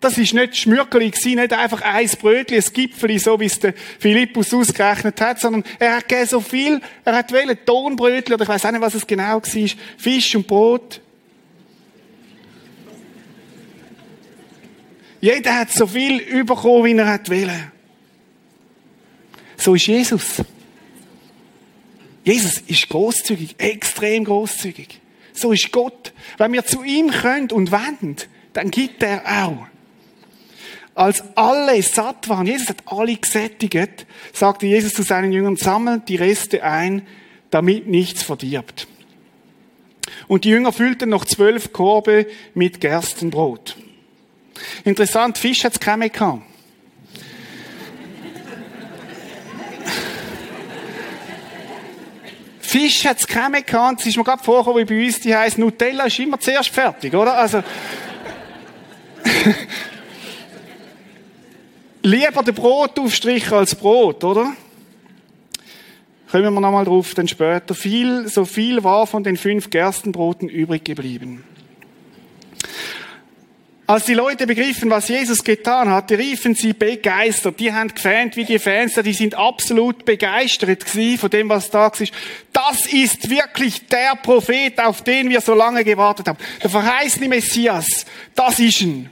Das 0.01 0.17
ist 0.17 0.33
nicht 0.33 0.57
Schmürkeli 0.57 1.11
gewesen, 1.11 1.41
nicht 1.41 1.53
einfach 1.53 1.83
ein 1.83 2.09
Brötchen, 2.21 2.57
ein 2.57 2.73
Gipfeli, 2.73 3.19
so 3.19 3.41
wie 3.41 3.47
es 3.47 3.59
der 3.59 3.75
Philippus 3.99 4.55
ausgerechnet 4.55 5.21
hat, 5.21 5.41
sondern 5.41 5.65
er 5.81 5.97
hat 5.97 6.29
so 6.29 6.41
viel, 6.41 6.81
er 7.05 7.17
hat 7.17 7.33
wählen 7.33 7.59
Tonbrötchen, 7.67 8.35
oder 8.35 8.45
ich 8.45 8.49
weiß 8.49 8.65
auch 8.65 8.71
nicht, 8.71 8.81
was 8.81 8.95
es 8.95 9.07
genau 9.07 9.43
war, 9.43 9.69
Fisch 9.97 10.37
und 10.37 10.47
Brot. 10.47 11.01
Jeder 15.21 15.59
hat 15.59 15.73
so 15.73 15.87
viel 15.87 16.45
bekommen, 16.45 16.85
wie 16.85 16.97
er 16.97 17.07
hat. 17.09 17.29
So 19.57 19.75
ist 19.75 19.87
Jesus. 19.89 20.43
Jesus 22.23 22.59
ist 22.67 22.89
großzügig, 22.89 23.57
extrem 23.59 24.25
großzügig. 24.25 25.01
So 25.33 25.51
ist 25.51 25.73
Gott. 25.73 26.13
Wenn 26.37 26.53
wir 26.53 26.65
zu 26.65 26.85
ihm 26.85 27.11
können 27.11 27.51
und 27.51 27.73
wenden, 27.73 28.17
dann 28.53 28.71
gibt 28.71 29.03
er 29.03 29.23
auch. 29.45 29.67
Als 30.99 31.23
alle 31.37 31.81
satt 31.81 32.29
waren, 32.29 32.45
Jesus 32.45 32.71
hat 32.71 32.83
alle 32.87 33.15
gesättigt, 33.15 34.05
sagte 34.33 34.67
Jesus 34.67 34.95
zu 34.95 35.05
seinen 35.05 35.31
Jüngern, 35.31 35.55
sammelt 35.55 36.09
die 36.09 36.17
Reste 36.17 36.65
ein, 36.65 37.07
damit 37.51 37.87
nichts 37.87 38.25
verdirbt. 38.25 38.89
Und 40.27 40.43
die 40.43 40.49
Jünger 40.49 40.73
füllten 40.73 41.09
noch 41.11 41.25
zwölf 41.25 41.73
Korbe 41.73 42.27
mit 42.55 42.81
Gerstenbrot. 42.81 43.77
Interessant, 44.83 45.39
Fisch 45.39 45.63
hat's 45.63 45.79
keine 45.79 46.11
gehabt. 46.11 46.43
Fisch 52.59 53.07
hat's 53.07 53.29
keine 53.29 53.63
gehabt. 53.63 54.01
Es 54.01 54.07
ist 54.09 54.17
mir 54.17 54.25
gerade 54.25 54.43
vorgekommen, 54.43 54.89
wie 54.89 54.95
bei 54.97 55.07
uns 55.07 55.21
die 55.21 55.33
heisst, 55.33 55.59
Nutella 55.59 56.07
ist 56.07 56.19
immer 56.19 56.41
zuerst 56.41 56.71
fertig, 56.71 57.15
oder? 57.15 57.35
Also, 57.35 57.63
lieber 62.03 62.43
den 62.43 62.55
Brotaufstrich 62.55 63.51
als 63.53 63.75
Brot, 63.75 64.25
oder? 64.25 64.53
Kommen 66.31 66.53
wir 66.53 66.61
nochmal 66.61 66.85
drauf, 66.85 67.15
dann 67.15 67.27
später. 67.27 67.75
Viel, 67.75 68.29
so 68.29 68.45
viel 68.45 68.85
war 68.85 69.07
von 69.07 69.25
den 69.25 69.37
fünf 69.37 69.71
Gerstenbroten 69.71 70.49
übrig 70.49 70.85
geblieben. 70.85 71.43
Als 73.87 74.05
die 74.05 74.13
Leute 74.13 74.47
begriffen, 74.47 74.91
was 74.91 75.09
Jesus 75.09 75.43
getan 75.43 75.89
hatte, 75.89 76.19
riefen 76.19 76.55
sie 76.55 76.75
begeistert. 76.75 77.59
Die 77.59 77.73
haben 77.73 77.89
gefans 77.89 78.37
wie 78.37 78.45
die 78.45 78.59
Fans, 78.59 78.97
die 79.03 79.15
sind 79.15 79.35
absolut 79.35 80.05
begeistert 80.05 80.85
von 80.85 81.31
dem, 81.31 81.49
was 81.49 81.71
da 81.71 81.91
ist. 81.99 82.13
Das 82.53 82.85
ist 82.85 83.31
wirklich 83.31 83.87
der 83.87 84.17
Prophet, 84.23 84.79
auf 84.79 85.01
den 85.01 85.31
wir 85.31 85.41
so 85.41 85.55
lange 85.55 85.85
gewartet 85.85 86.29
haben. 86.29 86.39
Der 86.63 86.69
verheißene 86.69 87.29
Messias. 87.29 88.05
Das 88.35 88.59
ist 88.59 88.83
ihn. 88.83 89.09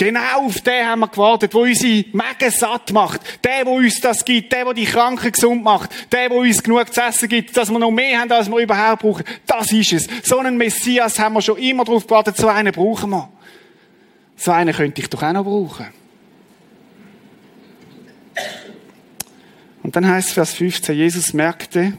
Genau 0.00 0.46
auf 0.46 0.62
den 0.62 0.86
haben 0.86 1.00
wir 1.00 1.08
gewartet, 1.08 1.52
wo 1.52 1.60
unsere 1.60 2.06
Mägen 2.12 2.50
satt 2.50 2.90
macht. 2.90 3.20
Der, 3.44 3.66
wo 3.66 3.76
uns 3.76 4.00
das 4.00 4.24
gibt. 4.24 4.50
Der, 4.50 4.64
wo 4.64 4.72
die 4.72 4.86
Kranken 4.86 5.30
gesund 5.30 5.62
macht. 5.62 5.90
Der, 6.10 6.30
wo 6.30 6.40
uns 6.40 6.62
genug 6.62 6.90
zu 6.90 7.02
essen 7.02 7.28
gibt, 7.28 7.54
dass 7.54 7.70
wir 7.70 7.78
noch 7.78 7.90
mehr 7.90 8.18
haben, 8.18 8.32
als 8.32 8.50
wir 8.50 8.56
überhaupt 8.60 9.02
brauchen. 9.02 9.26
Das 9.46 9.70
ist 9.70 9.92
es. 9.92 10.08
So 10.22 10.38
einen 10.38 10.56
Messias 10.56 11.18
haben 11.18 11.34
wir 11.34 11.42
schon 11.42 11.58
immer 11.58 11.84
drauf 11.84 12.06
gewartet. 12.06 12.38
So 12.38 12.48
einen 12.48 12.72
brauchen 12.72 13.10
wir. 13.10 13.28
So 14.36 14.52
einen 14.52 14.74
könnte 14.74 15.02
ich 15.02 15.10
doch 15.10 15.22
auch 15.22 15.32
noch 15.34 15.44
brauchen. 15.44 15.88
Und 19.82 19.96
dann 19.96 20.08
heißt 20.08 20.30
Vers 20.30 20.54
15, 20.54 20.96
Jesus 20.96 21.34
merkte, 21.34 21.92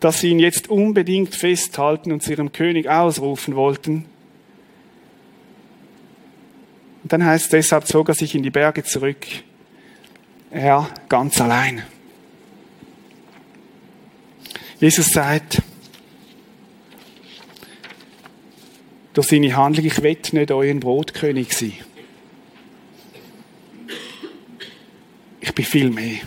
dass 0.00 0.20
sie 0.20 0.30
ihn 0.30 0.38
jetzt 0.38 0.70
unbedingt 0.70 1.34
festhalten 1.34 2.12
und 2.12 2.22
zu 2.22 2.30
ihrem 2.30 2.50
König 2.50 2.88
ausrufen 2.88 3.56
wollten. 3.56 4.06
Und 7.06 7.12
dann 7.12 7.24
heißt 7.24 7.44
es, 7.44 7.50
deshalb 7.50 7.86
zog 7.86 8.08
er 8.08 8.16
sich 8.16 8.34
in 8.34 8.42
die 8.42 8.50
Berge 8.50 8.82
zurück. 8.82 9.24
Er 10.50 10.88
ganz 11.08 11.40
allein. 11.40 11.84
Jesus 14.80 15.06
sagt, 15.12 15.62
durch 19.14 19.28
seine 19.28 19.56
Handlung, 19.56 19.86
ich 19.86 20.02
will 20.02 20.18
nicht 20.32 20.50
euer 20.50 20.74
Brotkönig 20.74 21.56
sein. 21.56 21.74
Ich 25.40 25.54
bin 25.54 25.64
viel 25.64 25.90
mehr. 25.90 26.18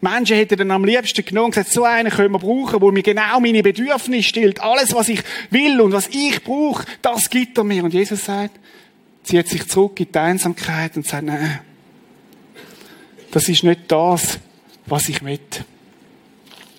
Menschen 0.00 0.36
hätten 0.36 0.56
dann 0.56 0.70
am 0.70 0.84
liebsten 0.84 1.24
genommen 1.24 1.46
und 1.46 1.54
gesagt, 1.56 1.72
so 1.72 1.82
einen 1.82 2.12
können 2.12 2.30
wir 2.30 2.38
brauchen, 2.38 2.80
wo 2.80 2.92
mir 2.92 3.02
genau 3.02 3.40
meine 3.40 3.64
Bedürfnisse 3.64 4.28
stillt. 4.28 4.60
Alles, 4.60 4.94
was 4.94 5.08
ich 5.08 5.20
will 5.50 5.80
und 5.80 5.90
was 5.90 6.06
ich 6.06 6.44
brauche, 6.44 6.84
das 7.02 7.28
gibt 7.28 7.58
er 7.58 7.64
mir. 7.64 7.82
Und 7.82 7.92
Jesus 7.92 8.24
sagt, 8.24 8.56
zieht 9.28 9.48
sich 9.48 9.68
zurück 9.68 10.00
in 10.00 10.10
die 10.10 10.18
Einsamkeit 10.18 10.96
und 10.96 11.06
sagt, 11.06 11.24
nein, 11.24 11.60
das 13.30 13.48
ist 13.48 13.62
nicht 13.62 13.80
das, 13.88 14.38
was 14.86 15.08
ich 15.08 15.22
will. 15.22 15.38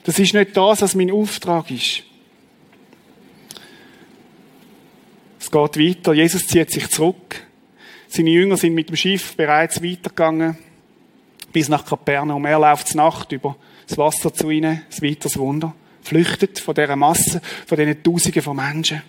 Das 0.03 0.17
ist 0.17 0.33
nicht 0.33 0.57
das, 0.57 0.81
was 0.81 0.95
mein 0.95 1.11
Auftrag 1.11 1.69
ist. 1.69 2.03
Es 5.39 5.51
geht 5.51 5.77
weiter. 5.77 6.13
Jesus 6.13 6.47
zieht 6.47 6.71
sich 6.71 6.89
zurück. 6.89 7.47
Seine 8.07 8.31
Jünger 8.31 8.57
sind 8.57 8.73
mit 8.73 8.89
dem 8.89 8.95
Schiff 8.95 9.35
bereits 9.35 9.83
weitergegangen 9.83 10.57
bis 11.53 11.69
nach 11.69 11.85
Kapernaum. 11.85 12.45
Er 12.45 12.59
läuft 12.59 12.95
Nacht 12.95 13.31
über 13.31 13.55
das 13.87 13.97
Wasser 13.97 14.33
zu 14.33 14.49
ihnen, 14.49 14.81
ein 14.91 15.07
weiteres 15.07 15.37
Wunder. 15.37 15.75
Flüchtet 16.01 16.59
von 16.59 16.73
dieser 16.73 16.95
Masse, 16.95 17.41
von 17.67 17.77
diesen 17.77 18.01
Tausenden 18.01 18.41
von 18.41 18.55
Menschen. 18.55 19.03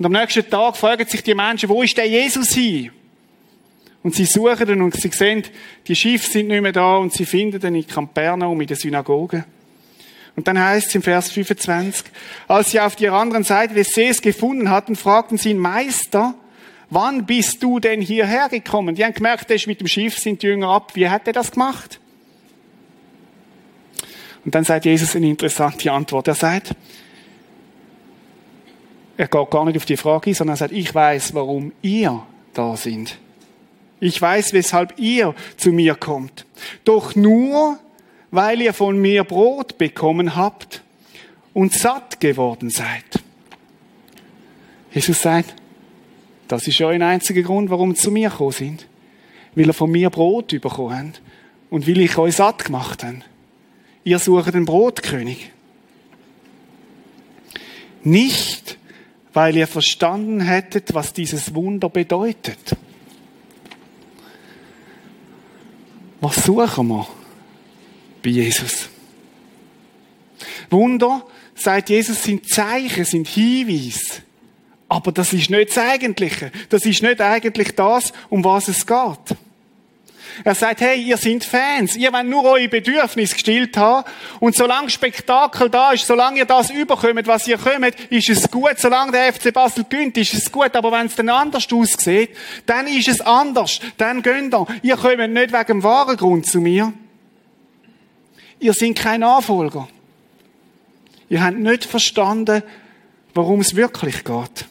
Und 0.00 0.06
am 0.06 0.12
nächsten 0.12 0.48
Tag 0.48 0.78
fragen 0.78 1.06
sich 1.06 1.22
die 1.22 1.34
Menschen, 1.34 1.68
wo 1.68 1.82
ist 1.82 1.94
der 1.94 2.08
Jesus 2.08 2.54
hin? 2.54 2.90
Und 4.02 4.14
sie 4.14 4.24
suchen 4.24 4.66
ihn 4.66 4.80
und 4.80 4.94
sie 4.94 5.10
sehen, 5.10 5.42
die 5.86 5.94
Schiffe 5.94 6.26
sind 6.26 6.48
nicht 6.48 6.62
mehr 6.62 6.72
da 6.72 6.96
und 6.96 7.12
sie 7.12 7.26
finden 7.26 7.60
ihn 7.66 7.82
in 7.82 7.86
Kapernaum, 7.86 8.58
in 8.62 8.66
der 8.66 8.78
Synagoge. 8.78 9.44
Und 10.36 10.48
dann 10.48 10.58
heißt 10.58 10.88
es 10.88 10.94
im 10.94 11.02
Vers 11.02 11.30
25, 11.30 12.06
als 12.48 12.70
sie 12.70 12.80
auf 12.80 12.96
der 12.96 13.12
anderen 13.12 13.44
Seite 13.44 13.74
des 13.74 13.88
Sees 13.88 14.22
gefunden 14.22 14.70
hatten, 14.70 14.96
fragten 14.96 15.36
sie 15.36 15.50
ihn, 15.50 15.58
Meister, 15.58 16.34
wann 16.88 17.26
bist 17.26 17.62
du 17.62 17.78
denn 17.78 18.00
hierher 18.00 18.48
gekommen? 18.48 18.94
Die 18.94 19.04
haben 19.04 19.12
gemerkt, 19.12 19.50
er 19.50 19.56
ist 19.56 19.66
mit 19.66 19.80
dem 19.80 19.86
Schiff, 19.86 20.18
sind 20.18 20.40
die 20.40 20.46
Jünger 20.46 20.68
ab. 20.68 20.92
Wie 20.94 21.10
hat 21.10 21.26
er 21.26 21.34
das 21.34 21.52
gemacht? 21.52 22.00
Und 24.46 24.54
dann 24.54 24.64
sagt 24.64 24.86
Jesus 24.86 25.14
eine 25.14 25.28
interessante 25.28 25.92
Antwort. 25.92 26.26
Er 26.26 26.34
sagt, 26.34 26.74
er 29.20 29.28
geht 29.28 29.50
gar 29.50 29.66
nicht 29.66 29.76
auf 29.76 29.84
die 29.84 29.98
Frage, 29.98 30.34
sondern 30.34 30.54
er 30.54 30.56
sagt, 30.56 30.72
ich 30.72 30.94
weiß, 30.94 31.34
warum 31.34 31.72
ihr 31.82 32.22
da 32.54 32.74
sind. 32.74 33.18
Ich 34.00 34.18
weiß, 34.18 34.54
weshalb 34.54 34.98
ihr 34.98 35.34
zu 35.58 35.72
mir 35.72 35.94
kommt. 35.94 36.46
Doch 36.84 37.14
nur, 37.14 37.78
weil 38.30 38.62
ihr 38.62 38.72
von 38.72 38.98
mir 38.98 39.24
Brot 39.24 39.76
bekommen 39.76 40.36
habt 40.36 40.82
und 41.52 41.74
satt 41.74 42.18
geworden 42.18 42.70
seid. 42.70 43.22
Jesus 44.90 45.20
sagt, 45.20 45.54
das 46.48 46.66
ist 46.66 46.78
ja 46.78 46.88
ein 46.88 47.02
einziger 47.02 47.42
Grund, 47.42 47.68
warum 47.68 47.90
ihr 47.90 47.96
zu 47.96 48.10
mir 48.10 48.30
gekommen 48.30 48.52
sind. 48.52 48.86
Weil 49.54 49.66
ihr 49.66 49.74
von 49.74 49.90
mir 49.90 50.08
Brot 50.08 50.48
bekommen 50.48 51.08
habt 51.08 51.20
und 51.68 51.86
weil 51.86 52.00
ich 52.00 52.16
euch 52.16 52.36
satt 52.36 52.64
gemacht 52.64 53.04
habe. 53.04 53.20
Ihr 54.02 54.18
sucht 54.18 54.54
den 54.54 54.64
Brotkönig. 54.64 55.50
Nicht, 58.02 58.78
weil 59.32 59.56
ihr 59.56 59.66
verstanden 59.66 60.40
hättet, 60.40 60.94
was 60.94 61.12
dieses 61.12 61.54
Wunder 61.54 61.88
bedeutet. 61.88 62.76
Was 66.20 66.44
suchen 66.44 66.88
wir 66.88 67.06
bei 68.22 68.30
Jesus? 68.30 68.88
Wunder, 70.68 71.24
sagt 71.54 71.90
Jesus, 71.90 72.22
sind 72.22 72.48
Zeichen, 72.48 73.04
sind 73.04 73.28
Hinweise. 73.28 74.22
Aber 74.88 75.12
das 75.12 75.32
ist 75.32 75.50
nicht 75.50 75.70
das 75.70 75.78
Eigentliche. 75.78 76.50
Das 76.68 76.84
ist 76.84 77.02
nicht 77.02 77.20
eigentlich 77.20 77.74
das, 77.74 78.12
um 78.28 78.44
was 78.44 78.68
es 78.68 78.86
geht. 78.86 79.36
Er 80.44 80.54
sagt, 80.54 80.80
hey, 80.80 81.00
ihr 81.00 81.16
seid 81.16 81.44
Fans, 81.44 81.96
ihr 81.96 82.12
wollt 82.12 82.26
nur 82.26 82.44
eure 82.44 82.68
Bedürfnisse 82.68 83.34
gestillt 83.34 83.76
haben. 83.76 84.08
Und 84.40 84.54
solange 84.54 84.90
Spektakel 84.90 85.68
da 85.70 85.92
ist, 85.92 86.06
solange 86.06 86.38
ihr 86.38 86.44
das 86.44 86.70
überkommt, 86.70 87.26
was 87.26 87.46
ihr 87.46 87.58
kommt, 87.58 87.94
ist 88.10 88.28
es 88.28 88.50
gut. 88.50 88.78
Solange 88.78 89.12
der 89.12 89.32
FC 89.32 89.52
Basel 89.52 89.84
gönnt, 89.88 90.16
ist 90.16 90.34
es 90.34 90.50
gut. 90.50 90.74
Aber 90.74 90.92
wenn 90.92 91.06
es 91.06 91.16
dann 91.16 91.28
anders 91.28 91.66
aussieht, 91.72 92.36
dann 92.66 92.86
ist 92.86 93.08
es 93.08 93.20
anders. 93.20 93.80
Dann 93.96 94.22
gönnt 94.22 94.54
ihr. 94.54 94.66
Ihr 94.82 94.96
kommt 94.96 95.32
nicht 95.32 95.52
wegen 95.52 95.66
dem 95.66 95.82
wahren 95.82 96.16
Grund 96.16 96.46
zu 96.46 96.60
mir. 96.60 96.92
Ihr 98.58 98.74
seid 98.74 98.96
kein 98.96 99.20
Nachfolger. 99.20 99.88
Ihr 101.28 101.42
habt 101.42 101.58
nicht 101.58 101.84
verstanden, 101.84 102.62
worum 103.34 103.60
es 103.60 103.76
wirklich 103.76 104.24
geht. 104.24 104.66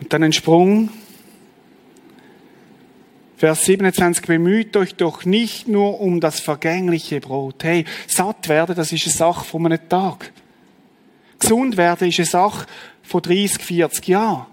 Und 0.00 0.12
dann 0.12 0.22
ein 0.22 0.32
Sprung 0.32 0.88
Vers 3.40 3.64
27, 3.64 4.26
bemüht 4.26 4.76
euch 4.76 4.96
doch 4.96 5.24
nicht 5.24 5.66
nur 5.66 5.98
um 6.02 6.20
das 6.20 6.40
vergängliche 6.40 7.20
Brot. 7.20 7.64
Hey, 7.64 7.86
satt 8.06 8.50
werden, 8.50 8.76
das 8.76 8.92
ist 8.92 9.06
eine 9.06 9.14
Sache 9.14 9.46
von 9.46 9.64
einem 9.64 9.88
Tag. 9.88 10.30
Gesund 11.38 11.78
werden 11.78 12.06
ist 12.06 12.18
eine 12.18 12.26
Sache 12.26 12.66
von 13.02 13.22
30, 13.22 13.62
40 13.62 14.08
Jahren. 14.08 14.44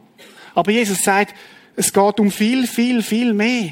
Aber 0.56 0.71
Jesus 0.71 1.04
sagt, 1.04 1.36
es 1.76 1.91
geht 1.91 2.19
um 2.21 2.32
viel, 2.32 2.65
viel, 2.65 3.04
viel 3.04 3.34
mehr. 3.34 3.71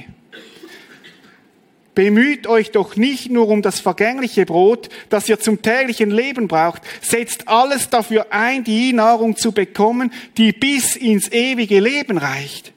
Bemüht 1.93 2.45
euch 2.45 2.71
doch 2.71 2.97
nicht 2.97 3.31
nur 3.31 3.47
um 3.47 3.61
das 3.61 3.79
vergängliche 3.79 4.45
Brot, 4.45 4.89
das 5.07 5.29
ihr 5.29 5.39
zum 5.39 5.61
täglichen 5.61 6.11
Leben 6.11 6.49
braucht. 6.49 6.81
Setzt 6.99 7.47
alles 7.47 7.89
dafür 7.89 8.33
ein, 8.33 8.65
die 8.65 8.91
Nahrung 8.91 9.37
zu 9.37 9.53
bekommen, 9.53 10.11
die 10.35 10.51
bis 10.51 10.97
ins 10.97 11.31
ewige 11.31 11.79
Leben 11.79 12.17
reicht. 12.17 12.74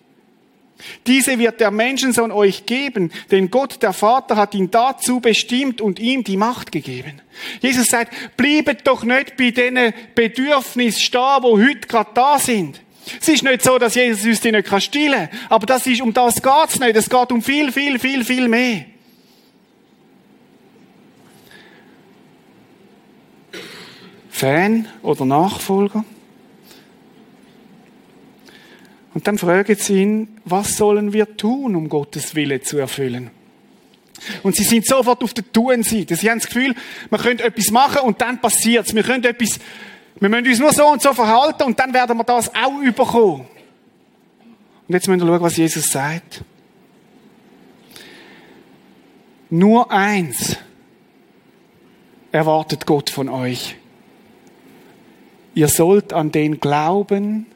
Diese 1.06 1.38
wird 1.38 1.60
der 1.60 1.70
Menschensohn 1.70 2.30
euch 2.30 2.66
geben, 2.66 3.10
denn 3.30 3.50
Gott, 3.50 3.82
der 3.82 3.92
Vater, 3.92 4.36
hat 4.36 4.54
ihn 4.54 4.70
dazu 4.70 5.20
bestimmt 5.20 5.80
und 5.80 5.98
ihm 5.98 6.24
die 6.24 6.36
Macht 6.36 6.70
gegeben. 6.72 7.20
Jesus 7.60 7.86
sagt, 7.86 8.36
bliebet 8.36 8.86
doch 8.86 9.04
nicht 9.04 9.36
bei 9.36 9.50
diesen 9.50 9.92
Bedürfnissen 10.14 11.00
stehen, 11.00 11.42
wo 11.42 11.58
heute 11.58 11.86
gerade 11.88 12.10
da 12.14 12.38
sind. 12.38 12.80
Es 13.20 13.28
ist 13.28 13.42
nicht 13.42 13.62
so, 13.62 13.78
dass 13.78 13.94
Jesus 13.94 14.26
uns 14.26 14.40
die 14.40 14.52
nicht 14.52 14.82
stillen 14.82 15.28
kann, 15.28 15.38
aber 15.48 15.66
das 15.66 15.86
ist, 15.86 16.00
um 16.00 16.12
das 16.12 16.42
geht's 16.42 16.78
nicht. 16.78 16.96
Es 16.96 17.08
geht 17.08 17.32
um 17.32 17.42
viel, 17.42 17.72
viel, 17.72 17.98
viel, 17.98 18.24
viel 18.24 18.48
mehr. 18.48 18.84
Fan 24.30 24.86
oder 25.02 25.24
Nachfolger? 25.24 26.04
Und 29.18 29.26
dann 29.26 29.36
fragen 29.36 29.74
sie 29.74 30.00
ihn, 30.00 30.28
was 30.44 30.76
sollen 30.76 31.12
wir 31.12 31.36
tun, 31.36 31.74
um 31.74 31.88
Gottes 31.88 32.36
Wille 32.36 32.60
zu 32.60 32.78
erfüllen? 32.78 33.32
Und 34.44 34.54
sie 34.54 34.62
sind 34.62 34.86
sofort 34.86 35.24
auf 35.24 35.34
der 35.34 35.50
Tun-Seite. 35.52 36.14
Sie 36.14 36.30
haben 36.30 36.38
das 36.38 36.46
Gefühl, 36.46 36.72
wir 37.10 37.18
können 37.18 37.40
etwas 37.40 37.72
machen 37.72 38.02
und 38.02 38.20
dann 38.20 38.40
passiert's. 38.40 38.94
Wir 38.94 39.02
können 39.02 39.24
etwas, 39.24 39.58
wir 40.20 40.28
müssen 40.28 40.46
uns 40.46 40.58
nur 40.60 40.72
so 40.72 40.86
und 40.86 41.02
so 41.02 41.12
verhalten 41.14 41.64
und 41.64 41.80
dann 41.80 41.92
werden 41.92 42.16
wir 42.16 42.22
das 42.22 42.54
auch 42.54 42.80
überkommen. 42.80 43.48
Und 44.86 44.94
jetzt 44.94 45.08
müssen 45.08 45.26
wir 45.26 45.26
schauen, 45.26 45.42
was 45.42 45.56
Jesus 45.56 45.90
sagt. 45.90 46.44
Nur 49.50 49.90
eins 49.90 50.58
erwartet 52.30 52.86
Gott 52.86 53.10
von 53.10 53.28
euch. 53.28 53.74
Ihr 55.56 55.66
sollt 55.66 56.12
an 56.12 56.30
den 56.30 56.60
glauben, 56.60 57.46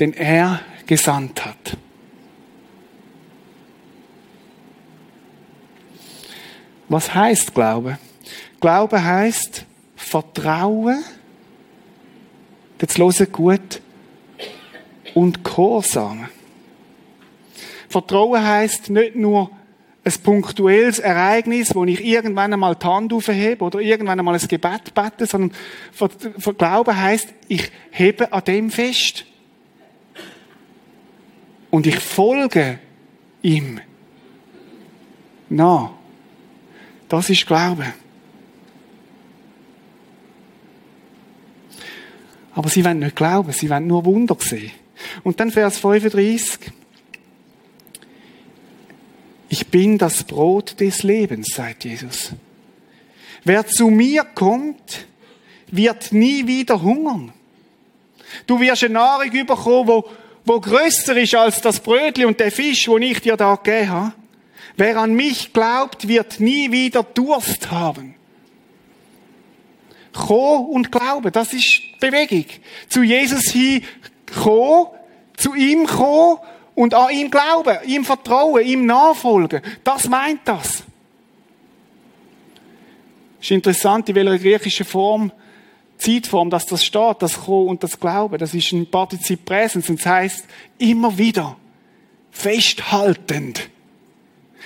den 0.00 0.14
er 0.14 0.60
gesandt 0.86 1.44
hat. 1.44 1.76
Was 6.88 7.14
heißt 7.14 7.54
Glaube? 7.54 7.98
Glaube 8.60 9.04
heißt 9.04 9.64
Vertrauen, 9.94 11.04
jetzt 12.80 12.98
hören 12.98 13.32
gut, 13.32 13.80
und 15.14 15.44
Gehorsam. 15.44 16.28
Vertrauen 17.88 18.42
heißt 18.42 18.90
nicht 18.90 19.16
nur 19.16 19.50
ein 20.02 20.12
punktuelles 20.22 20.98
Ereignis, 20.98 21.74
wo 21.74 21.84
ich 21.84 22.04
irgendwann 22.04 22.52
einmal 22.52 22.74
die 22.74 22.86
Hand 22.86 23.12
aufhebe 23.12 23.62
oder 23.64 23.80
irgendwann 23.80 24.18
einmal 24.18 24.34
ein 24.34 24.48
Gebet 24.48 24.94
bete, 24.94 25.26
sondern 25.26 25.52
Glauben 26.56 26.96
heißt, 26.96 27.28
ich 27.48 27.70
hebe 27.90 28.32
an 28.32 28.44
dem 28.44 28.70
fest 28.70 29.26
und 31.70 31.86
ich 31.86 31.98
folge 31.98 32.78
ihm. 33.42 33.80
Na, 35.48 35.92
das 37.08 37.30
ist 37.30 37.46
Glaube. 37.46 37.92
Aber 42.52 42.68
sie 42.68 42.84
wollen 42.84 42.98
nicht 42.98 43.16
glauben, 43.16 43.52
sie 43.52 43.70
wollen 43.70 43.86
nur 43.86 44.04
Wunder 44.04 44.36
sehen. 44.38 44.72
Und 45.22 45.40
dann 45.40 45.50
Vers 45.50 45.78
35. 45.78 46.72
Ich 49.48 49.66
bin 49.66 49.98
das 49.98 50.24
Brot 50.24 50.78
des 50.78 51.02
Lebens, 51.02 51.48
sagt 51.54 51.84
Jesus. 51.84 52.32
Wer 53.44 53.66
zu 53.66 53.88
mir 53.88 54.24
kommt, 54.24 55.06
wird 55.68 56.12
nie 56.12 56.46
wieder 56.46 56.82
hungern. 56.82 57.32
Du 58.46 58.60
wirst 58.60 58.84
eine 58.84 58.94
Nahrung 58.94 59.30
bekommen, 59.30 59.88
wo 59.88 60.04
wo 60.44 60.60
größer 60.60 61.16
ist 61.16 61.34
als 61.34 61.60
das 61.60 61.80
Brötli 61.80 62.24
und 62.24 62.40
der 62.40 62.50
Fisch, 62.50 62.88
wo 62.88 62.98
ich 62.98 63.20
dir 63.20 63.36
da 63.36 63.54
gegeben 63.54 63.90
habe. 63.90 64.12
Wer 64.76 64.96
an 64.96 65.14
mich 65.14 65.52
glaubt, 65.52 66.08
wird 66.08 66.40
nie 66.40 66.70
wieder 66.70 67.02
Durst 67.02 67.70
haben. 67.70 68.14
Kommen 70.12 70.66
und 70.70 70.90
glauben, 70.90 71.30
das 71.32 71.52
ist 71.52 71.82
Bewegung. 72.00 72.46
Zu 72.88 73.02
Jesus 73.02 73.52
hin 73.52 73.84
kommen, 74.42 74.88
zu 75.36 75.54
ihm 75.54 75.86
kommen 75.86 76.38
und 76.74 76.94
an 76.94 77.10
ihn 77.10 77.30
glauben, 77.30 77.76
ihm 77.86 78.04
vertrauen, 78.04 78.64
ihm 78.64 78.86
nachfolgen. 78.86 79.60
Das 79.84 80.08
meint 80.08 80.40
das. 80.44 80.84
Es 83.38 83.46
ist 83.46 83.50
interessant, 83.52 84.08
in 84.08 84.14
welcher 84.14 84.38
griechischen 84.38 84.86
Form 84.86 85.32
Zeitform, 86.00 86.50
dass 86.50 86.66
das 86.66 86.84
steht, 86.84 87.16
das 87.20 87.42
Kommen 87.44 87.68
und 87.68 87.82
das 87.82 88.00
Glauben, 88.00 88.38
das 88.38 88.54
ist 88.54 88.72
ein 88.72 88.90
Partizip 88.90 89.44
Präsens 89.44 89.88
und 89.88 90.00
das 90.00 90.06
heißt 90.06 90.44
immer 90.78 91.16
wieder 91.16 91.56
festhaltend. 92.30 93.68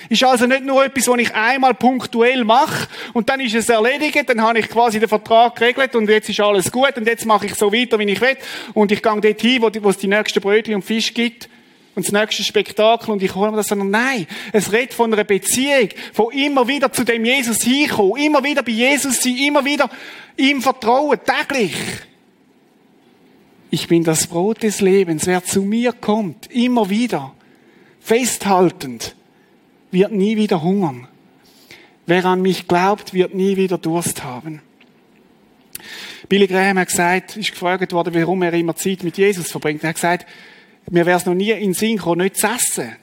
Ist 0.09 0.23
also 0.23 0.45
nicht 0.45 0.63
nur 0.63 0.85
etwas, 0.85 1.07
was 1.07 1.19
ich 1.19 1.33
einmal 1.33 1.73
punktuell 1.73 2.43
mache 2.43 2.87
und 3.13 3.29
dann 3.29 3.39
ist 3.39 3.55
es 3.55 3.69
erledigt, 3.69 4.29
dann 4.29 4.41
habe 4.41 4.59
ich 4.59 4.69
quasi 4.69 4.99
den 4.99 5.09
Vertrag 5.09 5.55
geregelt 5.55 5.95
und 5.95 6.09
jetzt 6.09 6.29
ist 6.29 6.39
alles 6.39 6.71
gut 6.71 6.95
und 6.97 7.07
jetzt 7.07 7.25
mache 7.25 7.47
ich 7.47 7.55
so 7.55 7.71
weiter, 7.71 7.97
wie 7.97 8.03
ich 8.03 8.21
will. 8.21 8.37
Und 8.73 8.91
ich 8.91 9.01
gehe 9.01 9.21
dort 9.21 9.41
hin, 9.41 9.61
wo 9.61 9.89
es 9.89 9.97
die 9.97 10.07
nächsten 10.07 10.41
Brötchen 10.41 10.75
und 10.75 10.83
Fisch 10.83 11.13
gibt 11.13 11.49
und 11.95 12.05
das 12.05 12.11
nächste 12.11 12.43
Spektakel 12.43 13.11
und 13.11 13.23
ich 13.23 13.33
hole 13.33 13.51
mir 13.51 13.57
das, 13.57 13.67
sondern 13.67 13.89
nein, 13.89 14.27
es 14.51 14.71
redet 14.71 14.93
von 14.93 15.11
einer 15.13 15.23
Beziehung, 15.23 15.89
von 16.13 16.31
immer 16.33 16.67
wieder 16.67 16.91
zu 16.91 17.05
dem 17.05 17.23
Jesus 17.23 17.63
hinkommen, 17.63 18.17
immer 18.17 18.43
wieder 18.43 18.63
bei 18.63 18.73
Jesus 18.73 19.21
sein, 19.21 19.37
immer 19.37 19.63
wieder 19.63 19.89
ihm 20.35 20.61
vertrauen, 20.61 21.17
täglich. 21.25 21.73
Ich 23.71 23.87
bin 23.87 24.03
das 24.03 24.27
Brot 24.27 24.63
des 24.63 24.81
Lebens, 24.81 25.25
wer 25.25 25.43
zu 25.43 25.61
mir 25.61 25.93
kommt, 25.93 26.51
immer 26.51 26.89
wieder, 26.89 27.33
festhaltend, 28.01 29.15
wird 29.91 30.11
nie 30.11 30.35
wieder 30.35 30.61
hungern. 30.61 31.07
Wer 32.05 32.25
an 32.25 32.41
mich 32.41 32.67
glaubt, 32.67 33.13
wird 33.13 33.33
nie 33.33 33.57
wieder 33.57 33.77
Durst 33.77 34.23
haben. 34.23 34.61
Billy 36.27 36.47
Graham 36.47 36.79
hat 36.79 36.89
gesagt, 36.89 37.37
ist 37.37 37.51
gefragt 37.51 37.93
worden, 37.93 38.13
warum 38.13 38.41
er 38.41 38.53
immer 38.53 38.75
Zeit 38.75 39.03
mit 39.03 39.17
Jesus 39.17 39.51
verbringt. 39.51 39.83
Er 39.83 39.89
hat 39.89 39.95
gesagt, 39.95 40.25
mir 40.89 41.05
wäre 41.05 41.17
es 41.17 41.25
noch 41.25 41.33
nie 41.33 41.51
in 41.51 41.73
Sinn 41.73 41.97
gekommen, 41.97 42.21
nicht 42.21 42.37
zu 42.37 42.47
essen. 42.47 42.95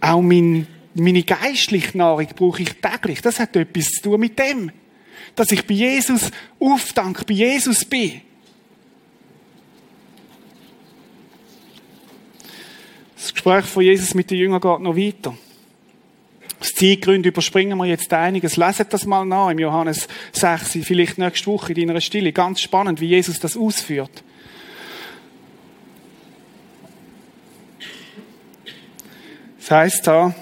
Auch 0.00 0.20
mein, 0.20 0.66
meine 0.94 1.22
geistliche 1.22 1.96
Nahrung 1.96 2.26
brauche 2.36 2.62
ich 2.62 2.74
täglich. 2.80 3.22
Das 3.22 3.40
hat 3.40 3.56
etwas 3.56 3.86
zu 3.86 4.02
tun 4.02 4.20
mit 4.20 4.38
dem. 4.38 4.70
Dass 5.34 5.52
ich 5.52 5.66
bei 5.66 5.74
Jesus 5.74 6.30
aufdanke, 6.58 7.24
bei 7.24 7.34
Jesus 7.34 7.84
bin. 7.84 8.20
Das 13.16 13.32
Gespräch 13.32 13.64
von 13.64 13.82
Jesus 13.82 14.14
mit 14.14 14.30
den 14.30 14.38
Jüngern 14.38 14.60
geht 14.60 14.80
noch 14.80 14.96
weiter. 14.96 15.36
Aus 16.60 16.72
Zeitgründen 16.74 17.28
überspringen 17.30 17.76
wir 17.78 17.84
jetzt 17.84 18.12
einiges. 18.12 18.56
Leset 18.56 18.92
das 18.92 19.04
mal 19.04 19.24
nach 19.26 19.50
im 19.50 19.58
Johannes 19.58 20.08
6, 20.32 20.78
vielleicht 20.82 21.18
nächste 21.18 21.46
Woche 21.46 21.72
in 21.72 21.88
deiner 21.88 22.00
Stille. 22.00 22.32
Ganz 22.32 22.60
spannend, 22.60 23.00
wie 23.00 23.08
Jesus 23.08 23.38
das 23.40 23.56
ausführt. 23.56 24.22
Das 29.58 29.70
heißt 29.70 30.06
da, 30.06 30.34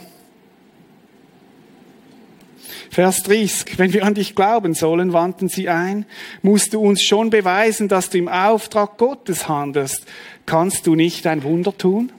Vers 2.94 3.24
30, 3.24 3.77
wenn 3.79 3.92
wir 3.92 4.05
an 4.05 4.14
dich 4.14 4.37
glauben 4.37 4.72
sollen, 4.72 5.12
wandten 5.12 5.48
sie 5.48 5.68
ein, 5.68 6.07
musst 6.42 6.74
du 6.74 6.81
uns 6.81 7.03
schon 7.03 7.29
beweisen, 7.29 7.88
dass 7.88 8.09
du 8.09 8.18
im 8.18 8.29
Auftrag 8.29 8.98
Gottes 8.98 9.48
handelst. 9.48 10.07
Kannst 10.46 10.87
du 10.87 10.94
nicht 10.94 11.27
ein 11.27 11.42
Wunder 11.42 11.77
tun? 11.77 12.12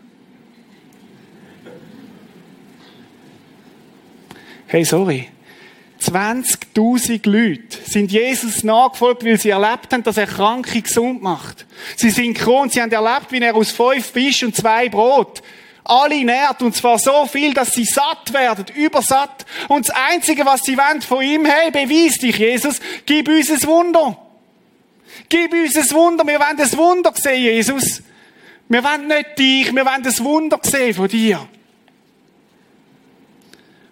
Hey, 4.76 4.84
sorry. 4.84 5.30
20.000 6.02 7.30
Leute 7.30 7.78
sind 7.86 8.12
Jesus 8.12 8.62
nachgefolgt, 8.66 9.24
weil 9.24 9.40
sie 9.40 9.52
erlebt 9.52 9.94
haben, 9.94 10.04
dass 10.04 10.18
er 10.18 10.28
Kranke 10.28 10.82
gesund 10.82 11.22
macht. 11.22 11.66
Sie 11.96 12.10
sind 12.10 12.38
gekommen, 12.38 12.70
sie 12.70 12.82
haben 12.82 12.92
erlebt, 12.92 13.32
wie 13.32 13.40
er 13.40 13.56
aus 13.56 13.72
fünf 13.72 14.06
Fisch 14.06 14.44
und 14.44 14.54
zwei 14.54 14.90
Brot 14.90 15.42
alle 15.86 16.26
nährt, 16.26 16.62
und 16.62 16.76
zwar 16.76 17.00
so 17.00 17.26
viel, 17.26 17.54
dass 17.54 17.72
sie 17.72 17.86
satt 17.86 18.34
werden, 18.34 18.66
übersatt. 18.76 19.46
Und 19.70 19.88
das 19.88 19.96
Einzige, 19.96 20.46
was 20.46 20.64
sie 20.64 20.78
wollen 20.78 21.02
von 21.02 21.24
ihm, 21.24 21.46
hey, 21.46 21.72
beweis 21.72 22.18
dich, 22.18 22.38
Jesus, 22.38 22.82
gib 23.06 23.30
uns 23.30 23.50
ein 23.50 23.64
Wunder. 23.64 24.18
Gib 25.30 25.54
uns 25.54 25.78
ein 25.78 25.90
Wunder, 25.96 26.28
wir 26.28 26.38
wollen 26.38 26.60
ein 26.60 26.78
Wunder 26.78 27.14
sehen, 27.16 27.44
Jesus. 27.44 28.04
Wir 28.68 28.84
wollen 28.84 29.08
nicht 29.08 29.40
dich, 29.40 29.74
wir 29.74 29.86
wollen 29.86 30.06
ein 30.06 30.20
Wunder 30.26 30.60
sehen 30.62 30.94
von 30.94 31.08
dir. 31.08 31.48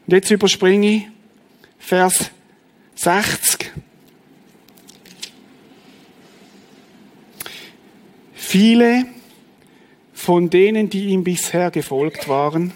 Und 0.05 0.13
jetzt 0.13 0.31
überspringe 0.31 0.87
ich 0.87 1.07
Vers 1.79 2.31
60. 2.95 3.71
Viele 8.33 9.05
von 10.13 10.49
denen, 10.49 10.89
die 10.89 11.07
ihm 11.07 11.23
bisher 11.23 11.71
gefolgt 11.71 12.27
waren, 12.27 12.71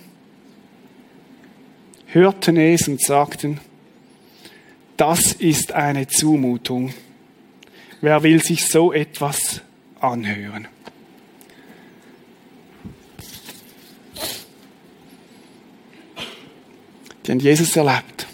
hörten 2.08 2.58
es 2.58 2.88
und 2.88 3.02
sagten, 3.02 3.60
das 4.98 5.34
ist 5.34 5.74
eine 5.74 6.08
Zumutung. 6.08 6.94
Wer 8.02 8.24
will 8.24 8.44
sich 8.44 8.68
so 8.68 8.92
etwas 8.92 9.62
anhören? 10.00 10.68
Die 17.28 17.32
haben 17.32 17.40
Jesus 17.40 17.76
erlebt. 17.76 18.26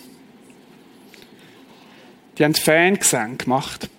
Die 2.37 2.43
haben 2.43 2.53
Fangesang 2.53 3.39
gemacht. 3.39 3.89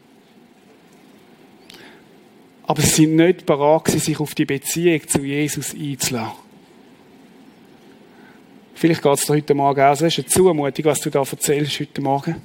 Aber 2.62 2.80
sie 2.80 2.90
sind 2.90 3.16
nicht 3.16 3.44
bereit, 3.44 3.88
sich 3.88 4.20
auf 4.20 4.34
die 4.36 4.44
Beziehung 4.44 5.06
zu 5.08 5.20
Jesus 5.20 5.74
einzulassen. 5.74 6.44
Vielleicht 8.74 9.02
geht 9.02 9.14
es 9.14 9.26
dir 9.26 9.34
heute 9.34 9.54
Morgen 9.54 9.80
auch 9.80 9.96
so. 9.96 10.06
Es 10.06 10.16
ist 10.16 10.24
eine 10.24 10.26
Zumutung, 10.28 10.84
was 10.84 11.00
du 11.00 11.10
da 11.10 11.20
erzählst 11.20 11.80
heute 11.80 12.00
Morgen. 12.00 12.42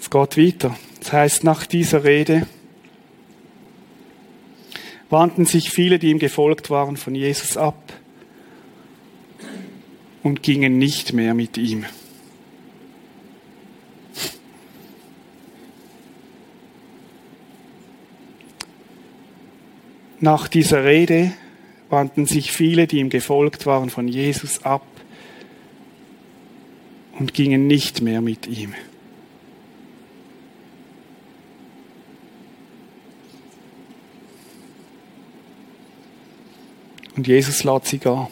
Es 0.00 0.08
geht 0.08 0.38
weiter. 0.38 0.76
Das 1.00 1.12
heißt, 1.12 1.44
nach 1.44 1.66
dieser 1.66 2.04
Rede 2.04 2.46
wandten 5.10 5.46
sich 5.46 5.70
viele, 5.70 5.98
die 5.98 6.10
ihm 6.10 6.18
gefolgt 6.18 6.70
waren, 6.70 6.96
von 6.96 7.14
Jesus 7.14 7.56
ab 7.56 7.92
und 10.22 10.42
gingen 10.42 10.78
nicht 10.78 11.12
mehr 11.12 11.34
mit 11.34 11.56
ihm. 11.56 11.84
Nach 20.20 20.48
dieser 20.48 20.84
Rede 20.84 21.32
wandten 21.90 22.26
sich 22.26 22.52
viele, 22.52 22.86
die 22.86 22.98
ihm 22.98 23.08
gefolgt 23.08 23.66
waren, 23.66 23.88
von 23.88 24.08
Jesus 24.08 24.64
ab 24.64 24.84
und 27.18 27.34
gingen 27.34 27.66
nicht 27.66 28.02
mehr 28.02 28.20
mit 28.20 28.46
ihm. 28.46 28.74
Und 37.18 37.26
Jesus 37.26 37.64
lässt 37.64 37.86
sie 37.86 37.98
gehen. 37.98 38.28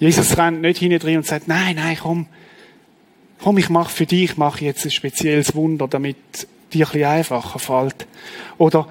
Jesus 0.00 0.36
rennt 0.36 0.60
nicht 0.60 0.78
hinten 0.78 0.98
drin 0.98 1.18
und 1.18 1.24
sagt, 1.24 1.46
nein, 1.46 1.76
nein, 1.76 1.96
komm, 2.02 2.26
komm, 3.40 3.58
ich 3.58 3.68
mache 3.68 3.94
für 3.94 4.06
dich, 4.06 4.32
ich 4.32 4.36
mache 4.38 4.64
jetzt 4.64 4.84
ein 4.84 4.90
spezielles 4.90 5.54
Wunder, 5.54 5.86
damit 5.86 6.16
dir 6.72 6.92
ein 6.92 7.04
einfacher 7.04 7.60
fällt. 7.60 8.08
Oder 8.58 8.88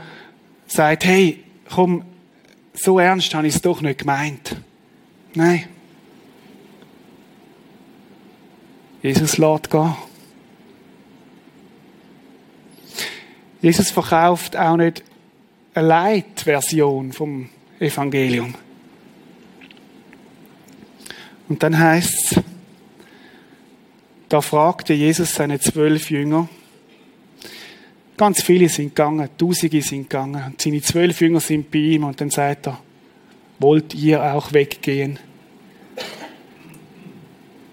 sagt, 0.66 1.04
hey, 1.04 1.44
komm, 1.70 2.06
so 2.74 3.00
ernst 3.00 3.36
habe 3.36 3.48
ich 3.48 3.56
es 3.56 3.62
doch 3.62 3.82
nicht 3.82 4.00
gemeint. 4.00 4.56
Nein. 5.34 5.73
Jesus 9.04 9.38
lässt 9.38 9.70
gehen. 9.70 9.96
Jesus 13.62 13.92
verkauft 13.92 14.56
auch 14.56 14.78
nicht 14.78 15.04
eine 15.74 15.88
Light-Version 15.88 17.12
vom 17.12 17.50
Evangelium. 17.80 18.56
Und 21.50 21.62
dann 21.62 21.78
heißt 21.78 22.32
es, 22.32 22.44
da 24.30 24.42
fragte 24.42 24.94
Jesus 24.94 25.36
seine 25.36 25.60
zwölf 25.60 26.10
Jünger, 26.10 26.48
ganz 28.16 28.42
viele 28.42 28.70
sind 28.70 28.96
gegangen, 28.96 29.30
Tausende 29.38 29.82
sind 29.82 30.10
gegangen, 30.10 30.44
und 30.46 30.62
seine 30.62 30.82
zwölf 30.82 31.20
Jünger 31.20 31.42
sind 31.42 31.70
bei 31.70 31.80
ihm, 31.80 32.06
und 32.06 32.20
dann 32.22 32.30
sagt 32.30 32.68
er, 32.68 32.80
wollt 33.60 33.94
ihr 33.94 34.24
auch 34.34 34.54
weggehen 34.54 35.20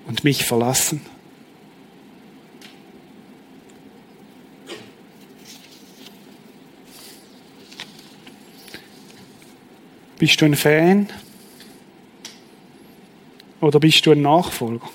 und 0.07 0.25
mich 0.25 0.45
verlassen? 0.45 1.01
Bist 10.21 10.39
du 10.39 10.45
ein 10.45 10.55
Fan? 10.55 11.09
Oder 13.63 13.81
bist 13.81 14.05
du 14.05 14.13
ein 14.13 14.21
Nachfolger? 14.21 14.87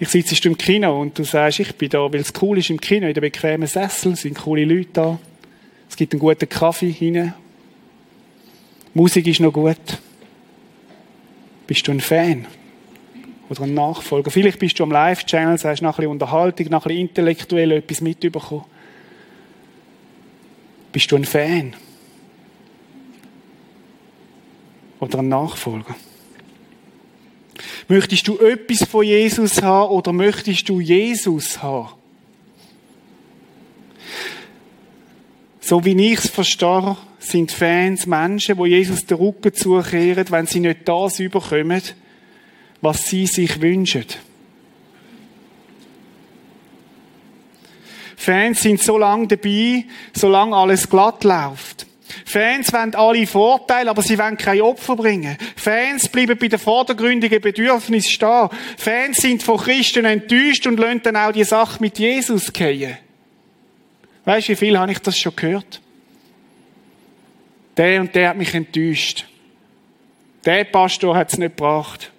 Vielleicht 0.00 0.28
sitzt 0.28 0.44
du 0.44 0.50
im 0.50 0.56
Kino 0.56 1.00
und 1.00 1.18
du 1.18 1.24
sagst, 1.24 1.58
ich 1.58 1.74
bin 1.74 1.90
da, 1.90 2.12
weil 2.12 2.20
es 2.20 2.32
cool 2.40 2.58
ist 2.58 2.70
im 2.70 2.80
Kino, 2.80 3.08
in 3.08 3.14
den 3.14 3.20
bequemen 3.20 3.66
Sessel, 3.66 4.14
sind 4.14 4.38
coole 4.38 4.64
Leute 4.64 4.90
da. 4.92 5.18
Es 5.90 5.96
gibt 5.96 6.12
einen 6.12 6.20
guten 6.20 6.48
Kaffee 6.48 6.92
hinein. 6.92 7.34
Musik 8.94 9.26
ist 9.26 9.40
noch 9.40 9.52
gut. 9.52 9.98
Bist 11.66 11.88
du 11.88 11.90
ein 11.90 12.00
Fan? 12.00 12.46
Oder 13.50 13.62
ein 13.62 13.74
Nachfolger? 13.74 14.30
Vielleicht 14.30 14.60
bist 14.60 14.78
du 14.78 14.84
am 14.84 14.92
Live-Channel, 14.92 15.58
sagst 15.58 15.82
nach 15.82 15.94
ein 15.94 15.96
bisschen 15.96 16.12
Unterhaltung, 16.12 16.68
nach 16.68 16.86
ein 16.86 16.88
bisschen 16.88 17.08
intellektuell 17.08 17.72
etwas 17.72 18.00
mitbekommen. 18.00 18.64
Bist 20.98 21.12
du 21.12 21.16
ein 21.16 21.24
Fan? 21.24 21.76
oder 24.98 25.20
ein 25.20 25.28
Nachfolger? 25.28 25.94
Möchtest 27.86 28.26
du 28.26 28.36
etwas 28.40 28.82
von 28.82 29.04
Jesus 29.04 29.62
haben 29.62 29.92
oder 29.92 30.12
möchtest 30.12 30.68
du 30.68 30.80
Jesus 30.80 31.62
haben? 31.62 31.90
So 35.60 35.84
wie 35.84 36.12
ich 36.12 36.18
es 36.18 36.30
verstehe, 36.30 36.96
sind 37.20 37.52
Fans 37.52 38.04
Menschen, 38.04 38.58
wo 38.58 38.66
Jesus 38.66 39.06
den 39.06 39.18
Rücken 39.18 39.54
zukehren, 39.54 40.26
wenn 40.30 40.46
sie 40.46 40.58
nicht 40.58 40.80
das 40.88 41.20
überkommen, 41.20 41.82
was 42.80 43.06
sie 43.06 43.28
sich 43.28 43.60
wünschen. 43.60 44.06
Fans 48.18 48.62
sind 48.62 48.82
so 48.82 48.98
lange 48.98 49.28
dabei, 49.28 49.84
solange 50.12 50.56
alles 50.56 50.90
glatt 50.90 51.22
läuft. 51.22 51.86
Fans 52.24 52.72
wollen 52.72 52.96
alle 52.96 53.26
Vorteile, 53.28 53.90
aber 53.90 54.02
sie 54.02 54.18
wollen 54.18 54.36
kein 54.36 54.60
Opfer 54.60 54.96
bringen. 54.96 55.38
Fans 55.54 56.08
bleiben 56.08 56.36
bei 56.36 56.48
den 56.48 56.58
vordergründigen 56.58 57.40
Bedürfnissen 57.40 58.10
stehen. 58.10 58.48
Fans 58.76 59.18
sind 59.18 59.44
von 59.44 59.58
Christen 59.58 60.04
enttäuscht 60.04 60.66
und 60.66 60.80
lassen 60.80 61.02
dann 61.04 61.16
auch 61.16 61.30
die 61.30 61.44
Sache 61.44 61.78
mit 61.80 62.00
Jesus 62.00 62.52
gehen. 62.52 62.98
Weißt 64.24 64.48
du, 64.48 64.52
wie 64.52 64.56
viel 64.56 64.76
habe 64.76 64.90
ich 64.90 64.98
das 64.98 65.16
schon 65.16 65.36
gehört? 65.36 65.80
Der 67.76 68.00
und 68.00 68.12
der 68.16 68.30
hat 68.30 68.36
mich 68.36 68.52
enttäuscht. 68.52 69.26
Der 70.44 70.64
Pastor 70.64 71.16
hat 71.16 71.32
es 71.32 71.38
nicht 71.38 71.56
gebracht. 71.56 72.10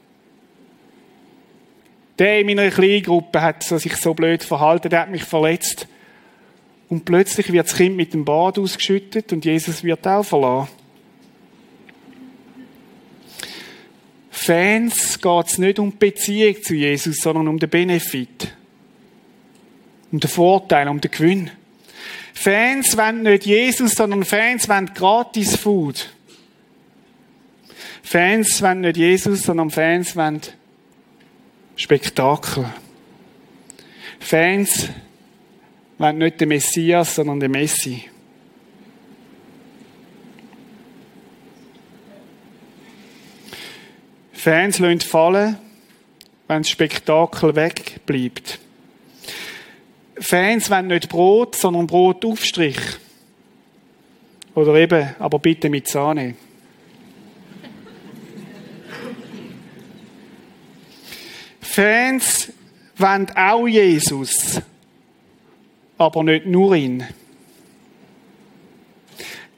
Der 2.19 2.41
in 2.41 2.47
meiner 2.47 2.69
Kleingruppe 2.69 3.41
hat 3.41 3.63
sich 3.63 3.95
so 3.95 4.13
blöd 4.13 4.43
verhalten, 4.43 4.89
der 4.89 5.01
hat 5.01 5.09
mich 5.09 5.23
verletzt. 5.23 5.87
Und 6.89 7.05
plötzlich 7.05 7.51
wird 7.51 7.67
das 7.67 7.77
Kind 7.77 7.95
mit 7.95 8.13
dem 8.13 8.25
Bad 8.25 8.59
ausgeschüttet 8.59 9.31
und 9.31 9.45
Jesus 9.45 9.83
wird 9.83 10.05
auch 10.05 10.23
verlassen. 10.23 10.69
Fans 14.29 15.21
geht 15.21 15.47
es 15.47 15.57
nicht 15.59 15.79
um 15.79 15.91
die 15.91 15.97
Beziehung 15.97 16.61
zu 16.61 16.73
Jesus, 16.73 17.17
sondern 17.17 17.47
um 17.47 17.59
den 17.59 17.69
Benefit. 17.69 18.53
Um 20.11 20.19
den 20.19 20.29
Vorteil, 20.29 20.87
um 20.87 20.99
den 20.99 21.11
Gewinn. 21.11 21.51
Fans 22.33 22.97
wollen 22.97 23.23
nicht 23.23 23.45
Jesus, 23.45 23.91
sondern 23.91 24.23
Fans 24.23 24.67
wollen 24.67 24.91
gratis 24.93 25.55
Food. 25.55 26.09
Fans 28.01 28.61
wollen 28.61 28.81
nicht 28.81 28.97
Jesus, 28.97 29.43
sondern 29.43 29.69
Fans 29.69 30.15
wollen 30.15 30.41
Spektakel. 31.79 32.65
Fans 34.19 34.89
wollen 35.97 36.17
nicht 36.17 36.41
den 36.41 36.49
Messias, 36.49 37.15
sondern 37.15 37.39
den 37.39 37.51
Messi. 37.51 38.03
Fans 44.33 44.79
lassen 44.79 44.99
fallen, 44.99 45.57
wenn 46.49 46.63
das 46.63 46.69
Spektakel 46.69 47.55
wegbleibt. 47.55 48.59
Fans 50.19 50.69
wollen 50.69 50.87
nicht 50.87 51.07
Brot, 51.07 51.55
sondern 51.55 51.87
Brotaufstrich. 51.87 52.79
Oder 54.53 54.75
eben, 54.75 55.15
aber 55.17 55.39
bitte 55.39 55.69
mit 55.69 55.87
Sahne. 55.87 56.35
Fans 61.71 62.51
wollen 62.97 63.29
auch 63.35 63.67
Jesus, 63.67 64.59
aber 65.99 66.23
nicht 66.23 66.47
nur 66.47 66.75
ihn. 66.75 67.05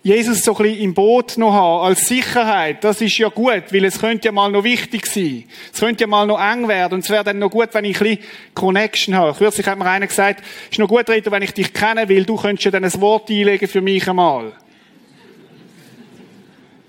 Jesus 0.03 0.43
so 0.43 0.57
ein 0.57 0.63
bisschen 0.63 0.79
im 0.81 0.93
Boot 0.93 1.37
noch 1.37 1.53
haben, 1.53 1.85
als 1.85 2.07
Sicherheit, 2.07 2.83
das 2.83 2.99
ist 2.99 3.17
ja 3.17 3.29
gut, 3.29 3.71
weil 3.71 3.85
es 3.85 3.99
könnte 3.99 4.25
ja 4.25 4.31
mal 4.33 4.51
noch 4.51 4.65
wichtig 4.65 5.05
sein. 5.05 5.45
Es 5.71 5.79
könnte 5.79 6.03
ja 6.03 6.07
mal 6.07 6.27
noch 6.27 6.41
eng 6.41 6.67
werden 6.67 6.95
und 6.95 7.03
es 7.05 7.09
wäre 7.09 7.23
dann 7.23 7.39
noch 7.39 7.49
gut, 7.49 7.69
wenn 7.71 7.85
ich 7.85 8.01
ein 8.01 8.03
bisschen 8.03 8.25
Connection 8.55 9.15
habe. 9.15 9.37
Kürzlich 9.37 9.65
hat 9.65 9.77
mir 9.77 9.85
einer 9.85 10.07
gesagt, 10.07 10.43
es 10.65 10.71
ist 10.71 10.79
noch 10.79 10.89
gut, 10.89 11.09
Rita, 11.09 11.31
wenn 11.31 11.43
ich 11.43 11.53
dich 11.53 11.71
kenne, 11.71 12.09
weil 12.09 12.25
du 12.25 12.35
könntest 12.35 12.65
ja 12.65 12.71
dann 12.71 12.83
ein 12.83 13.01
Wort 13.01 13.29
einlegen 13.29 13.69
für 13.69 13.81
mich 13.81 14.09
einmal. 14.09 14.51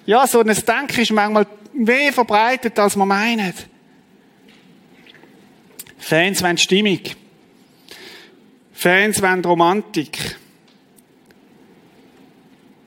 Ja, 0.04 0.26
so 0.26 0.40
ein 0.40 0.46
Denken 0.48 1.00
ist 1.00 1.12
manchmal 1.12 1.46
mehr 1.74 2.12
verbreitet, 2.12 2.76
als 2.78 2.96
man 2.96 3.06
meint. 3.06 3.71
Fans 6.02 6.42
wollen 6.42 6.58
Stimmung. 6.58 6.98
Fans 8.72 9.22
wollen 9.22 9.44
Romantik. 9.44 10.36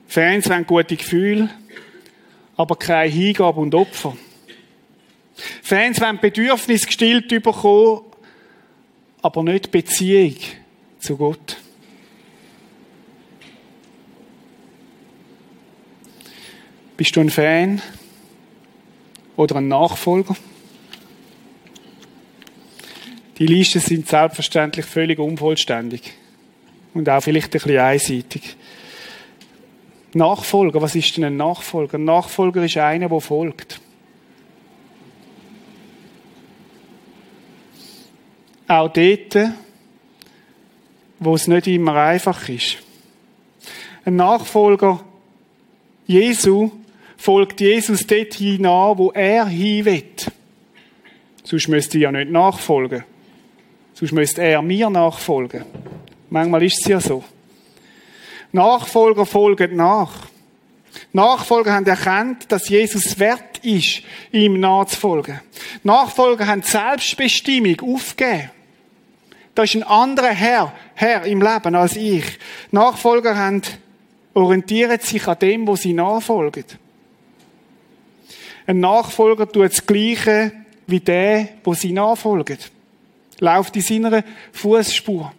Fans 0.05 0.49
wollen 0.49 0.67
gute 0.67 0.97
Gefühle, 0.97 1.49
aber 2.57 2.75
keine 2.75 3.09
Hingabe 3.09 3.61
und 3.61 3.73
Opfer. 3.73 4.17
Fans 5.63 6.01
wollen 6.01 6.19
Bedürfnis 6.19 6.85
gestillt 6.85 7.29
bekommen, 7.29 8.01
aber 9.21 9.43
nicht 9.43 9.71
Beziehung 9.71 10.35
zu 10.99 11.15
Gott. 11.15 11.55
Bist 16.97 17.15
du 17.15 17.21
ein 17.21 17.29
Fan 17.29 17.81
oder 19.37 19.55
ein 19.55 19.69
Nachfolger? 19.69 20.35
Die 23.37 23.47
Listen 23.47 23.81
sind 23.81 24.07
selbstverständlich 24.07 24.85
völlig 24.85 25.19
unvollständig 25.19 26.13
und 26.93 27.09
auch 27.09 27.21
vielleicht 27.21 27.47
ein 27.47 27.51
bisschen 27.51 27.77
einseitig. 27.77 28.55
Nachfolger, 30.13 30.81
was 30.81 30.95
ist 30.95 31.17
denn 31.17 31.25
ein 31.25 31.35
Nachfolger? 31.35 31.97
Ein 31.97 32.05
Nachfolger 32.05 32.63
ist 32.63 32.77
einer, 32.77 33.09
der 33.09 33.19
folgt. 33.19 33.81
Auch 38.67 38.87
dort, 38.87 39.37
wo 41.19 41.35
es 41.35 41.47
nicht 41.47 41.67
immer 41.67 41.95
einfach 41.95 42.47
ist. 42.47 42.77
Ein 44.05 44.15
Nachfolger 44.15 45.03
Jesu 46.07 46.71
folgt 47.17 47.59
Jesus 47.59 48.07
dort 48.07 48.35
hinein, 48.35 48.97
wo 48.97 49.11
er 49.11 49.47
hin 49.47 49.85
will. 49.85 50.03
Sonst 51.43 51.67
müsste 51.67 51.97
ich 51.97 52.03
ja 52.03 52.11
nicht 52.11 52.31
nachfolgen. 52.31 53.03
Sonst 53.95 54.11
müsste 54.11 54.43
er 54.43 54.61
mir 54.61 54.89
nachfolgen. 54.89 55.63
Manchmal 56.29 56.63
ist 56.63 56.81
es 56.81 56.87
ja 56.87 56.99
so. 56.99 57.23
Nachfolger 58.51 59.25
folgen 59.25 59.77
nach. 59.77 60.11
Nachfolger 61.13 61.73
haben 61.73 61.85
erkannt, 61.85 62.51
dass 62.51 62.67
Jesus 62.67 63.17
wert 63.19 63.59
ist, 63.63 64.01
ihm 64.33 64.59
nachzufolgen. 64.59 65.39
Nachfolger 65.83 66.45
haben 66.45 66.61
Selbstbestimmung 66.61 67.79
aufgegeben. 67.81 68.51
Da 69.55 69.63
ist 69.63 69.75
ein 69.75 69.83
anderer 69.83 70.31
Herr, 70.31 70.73
Herr 70.93 71.23
im 71.23 71.41
Leben 71.41 71.75
als 71.75 71.95
ich. 71.95 72.25
Nachfolger 72.71 73.37
haben, 73.37 73.61
orientieren 74.33 74.99
sich 74.99 75.25
an 75.25 75.39
dem, 75.39 75.65
wo 75.67 75.77
sie 75.77 75.93
nachfolgen. 75.93 76.65
Ein 78.67 78.81
Nachfolger 78.81 79.49
tut 79.49 79.71
das 79.71 79.85
Gleiche 79.85 80.51
wie 80.85 80.99
der, 80.99 81.47
wo 81.63 81.73
sie 81.73 81.93
nachfolgen. 81.93 82.57
Läuft 83.39 83.75
in 83.75 83.81
seiner 83.81 84.23
Fußspur. 84.53 85.31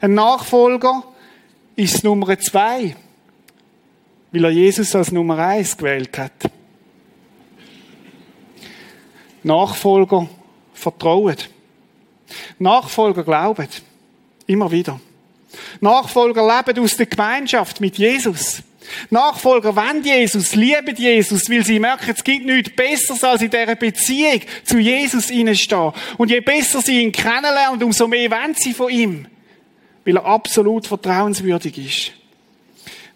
Ein 0.00 0.14
Nachfolger 0.14 1.02
ist 1.76 2.04
Nummer 2.04 2.38
zwei, 2.38 2.94
weil 4.30 4.44
er 4.44 4.50
Jesus 4.50 4.94
als 4.94 5.10
Nummer 5.10 5.38
eins 5.38 5.76
gewählt 5.76 6.16
hat. 6.18 6.50
Nachfolger 9.42 10.28
vertrauen. 10.72 11.36
Nachfolger 12.58 13.24
glauben. 13.24 13.68
Immer 14.46 14.70
wieder. 14.70 15.00
Nachfolger 15.80 16.42
leben 16.42 16.82
aus 16.82 16.96
der 16.96 17.06
Gemeinschaft 17.06 17.80
mit 17.80 17.98
Jesus. 17.98 18.62
Nachfolger 19.10 19.76
wollen 19.76 20.04
Jesus, 20.04 20.54
lieben 20.54 20.96
Jesus, 20.96 21.48
weil 21.50 21.64
sie 21.64 21.78
merken, 21.78 22.12
es 22.14 22.24
gibt 22.24 22.46
nichts 22.46 22.74
Besseres, 22.74 23.22
als 23.24 23.42
in 23.42 23.50
dieser 23.50 23.76
Beziehung 23.76 24.40
zu 24.64 24.78
Jesus 24.78 25.26
stehen. 25.26 25.92
Und 26.18 26.30
je 26.30 26.40
besser 26.40 26.80
sie 26.80 27.02
ihn 27.02 27.12
kennenlernen, 27.12 27.82
umso 27.82 28.08
mehr 28.08 28.30
wollen 28.30 28.54
sie 28.54 28.72
von 28.72 28.90
ihm. 28.90 29.26
Weil 30.04 30.16
er 30.16 30.24
absolut 30.24 30.86
vertrauenswürdig 30.86 31.78
ist. 31.78 32.12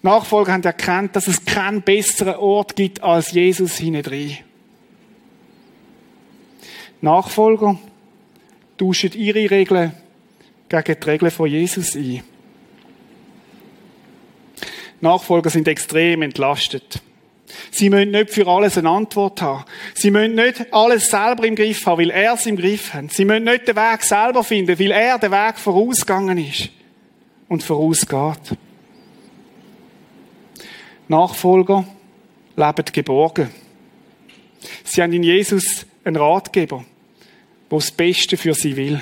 Nachfolger 0.03 0.53
haben 0.53 0.63
erkannt, 0.63 1.17
dass 1.17 1.27
es 1.27 1.45
keinen 1.45 1.83
besseren 1.83 2.37
Ort 2.37 2.77
gibt 2.77 3.03
als 3.03 3.33
Jesus 3.33 3.77
hinein. 3.77 4.39
Nachfolger 7.01 7.79
tauschen 8.79 9.13
ihre 9.13 9.51
Regeln 9.51 9.93
gegen 10.69 11.01
die 11.01 11.11
Regeln 11.11 11.31
von 11.31 11.49
Jesus 11.49 11.97
ein. 11.97 12.23
Nachfolger 15.01 15.51
sind 15.51 15.69
extrem 15.69 16.23
entlastet. 16.23 17.01
Sie 17.71 17.91
müssen 17.91 18.11
nicht 18.11 18.31
für 18.31 18.47
alles 18.47 18.77
eine 18.77 18.91
Antwort 18.91 19.41
haben. 19.41 19.65
Sie 19.95 20.11
müssen 20.11 20.35
nicht 20.35 20.73
alles 20.73 21.07
selber 21.07 21.45
im 21.45 21.55
Griff 21.55 21.87
haben, 21.87 22.01
weil 22.01 22.11
er 22.11 22.35
es 22.35 22.47
im 22.47 22.57
Griff 22.57 22.93
hat. 22.93 23.13
Sie 23.13 23.25
müssen 23.25 23.45
nicht 23.45 23.69
den 23.69 23.77
Weg 23.77 24.03
selber 24.03 24.43
finden, 24.43 24.79
weil 24.79 24.91
er 24.91 25.19
den 25.19 25.31
Weg 25.31 25.59
vorausgegangen 25.59 26.39
ist 26.39 26.71
und 27.49 27.63
vorausgeht. 27.63 28.59
Nachfolger 31.09 31.87
leben 32.57 32.85
geborgen. 32.93 33.51
Sie 34.83 35.03
haben 35.03 35.13
in 35.13 35.23
Jesus 35.23 35.87
einen 36.05 36.17
Ratgeber, 36.17 36.85
der 37.71 37.79
das 37.79 37.91
Beste 37.91 38.37
für 38.37 38.55
sie 38.55 38.77
will. 38.77 39.01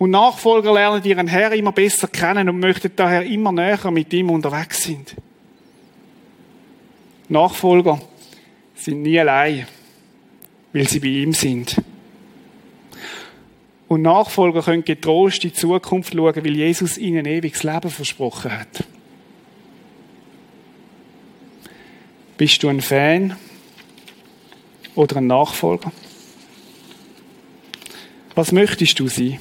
Und 0.00 0.12
Nachfolger 0.12 0.72
lernen 0.72 1.04
ihren 1.04 1.26
Herr 1.26 1.52
immer 1.52 1.72
besser 1.72 2.08
kennen 2.08 2.48
und 2.48 2.58
möchten 2.58 2.90
daher 2.96 3.22
immer 3.22 3.52
näher 3.52 3.90
mit 3.90 4.10
ihm 4.14 4.30
unterwegs 4.30 4.84
sind. 4.84 5.14
Nachfolger 7.28 8.00
sind 8.74 9.02
nie 9.02 9.20
allein, 9.20 9.66
weil 10.72 10.88
sie 10.88 11.00
bei 11.00 11.08
ihm 11.08 11.34
sind. 11.34 11.82
Und 13.88 14.00
Nachfolger 14.00 14.62
können 14.62 14.86
getrost 14.86 15.44
in 15.44 15.50
die 15.50 15.56
Zukunft 15.56 16.14
schauen, 16.14 16.44
weil 16.44 16.56
Jesus 16.56 16.96
ihnen 16.96 17.26
ewiges 17.26 17.62
Leben 17.62 17.90
versprochen 17.90 18.58
hat. 18.58 18.84
Bist 22.38 22.62
du 22.62 22.70
ein 22.70 22.80
Fan 22.80 23.36
oder 24.94 25.18
ein 25.18 25.26
Nachfolger? 25.26 25.92
Was 28.34 28.50
möchtest 28.50 28.98
du 28.98 29.06
sein? 29.06 29.40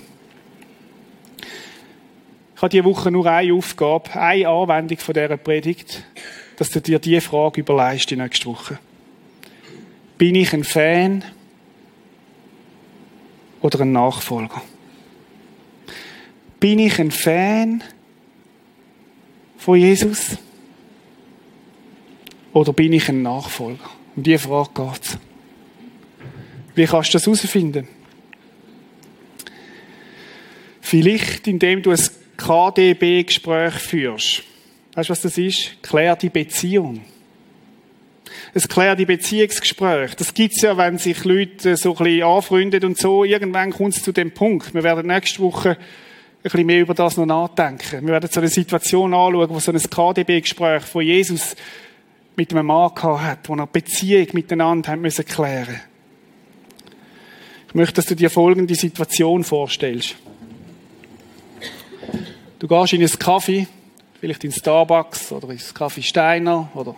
Ich 2.60 2.62
habe 2.62 2.72
diese 2.72 2.84
Woche 2.84 3.10
nur 3.10 3.26
eine 3.26 3.54
Aufgabe, 3.54 4.14
eine 4.20 4.50
Anwendung 4.50 4.98
von 4.98 5.14
dieser 5.14 5.38
Predigt, 5.38 6.04
dass 6.58 6.70
du 6.70 6.82
dir 6.82 7.00
diese 7.00 7.22
Frage 7.22 7.62
überlegst 7.62 8.12
die 8.12 8.18
nächste 8.18 8.48
Woche. 8.48 8.80
Bin 10.18 10.36
ich 10.36 10.52
ein 10.52 10.66
Fan 10.66 11.24
oder 13.62 13.80
ein 13.80 13.94
Nachfolger? 13.94 14.62
Bin 16.60 16.80
ich 16.80 17.00
ein 17.00 17.12
Fan 17.12 17.82
von 19.58 19.80
Jesus? 19.80 20.38
Oder 22.52 22.74
bin 22.74 22.92
ich 22.92 23.08
ein 23.08 23.22
Nachfolger? 23.22 23.90
Um 24.18 24.24
diese 24.24 24.40
Frage 24.40 24.70
geht 24.74 25.02
es. 25.02 25.18
Wie 26.76 26.86
kannst 26.86 27.14
du 27.14 27.20
das 27.20 27.26
herausfinden? 27.26 27.88
Vielleicht, 30.82 31.48
indem 31.48 31.82
du 31.84 31.92
ein 31.92 32.19
KDB-Gespräch 32.40 33.74
führst. 33.74 34.44
Weißt 34.96 35.10
du, 35.10 35.12
was 35.12 35.22
das 35.22 35.38
ist? 35.38 35.82
Klär 35.84 36.16
die 36.16 36.30
Beziehung. 36.30 37.02
Es 38.54 38.68
klärt 38.68 39.00
die 39.00 39.06
Beziehungsgespräch. 39.06 40.16
Das 40.16 40.34
gibt's 40.34 40.62
ja, 40.62 40.76
wenn 40.78 40.98
sich 40.98 41.24
Leute 41.24 41.78
so 41.78 41.96
ein 41.96 42.04
bisschen 42.04 42.24
anfreunden 42.24 42.84
und 42.86 42.98
so. 42.98 43.24
Irgendwann 43.24 43.72
kommt 43.72 43.96
es 43.96 44.04
zu 44.04 44.12
dem 44.12 44.32
Punkt. 44.32 44.74
Wir 44.74 44.84
werden 44.84 45.08
nächste 45.08 45.40
Woche 45.40 45.72
ein 45.72 45.78
bisschen 46.44 46.66
mehr 46.66 46.82
über 46.82 46.94
das 46.94 47.18
noch 47.18 47.26
nachdenken. 47.26 48.06
Wir 48.06 48.14
werden 48.14 48.30
so 48.32 48.40
eine 48.40 48.50
Situation 48.50 49.14
anschauen, 49.14 49.50
wo 49.50 49.60
so 49.60 49.72
ein 49.72 49.80
KDB-Gespräch 49.80 50.84
von 50.84 51.04
Jesus 51.04 51.56
mit 52.36 52.52
einem 52.54 52.68
Mann 52.68 52.92
hat, 52.96 53.50
wo 53.50 53.56
er 53.56 53.68
Beziehung 53.68 54.28
miteinander 54.34 54.92
haben 54.92 55.02
müssen 55.02 55.26
klären. 55.26 55.82
Ich 57.68 57.76
möchte, 57.76 57.96
dass 57.96 58.06
du 58.06 58.16
dir 58.16 58.30
folgende 58.30 58.74
Situation 58.74 59.44
vorstellst. 59.44 60.16
Du 62.60 62.68
gehst 62.68 62.92
in 62.92 63.00
einen 63.00 63.20
Kaffee, 63.20 63.68
vielleicht 64.20 64.44
in 64.44 64.52
Starbucks 64.52 65.32
oder 65.32 65.50
ins 65.50 65.74
Kaffee 65.74 66.02
Steiner 66.02 66.70
oder 66.74 66.94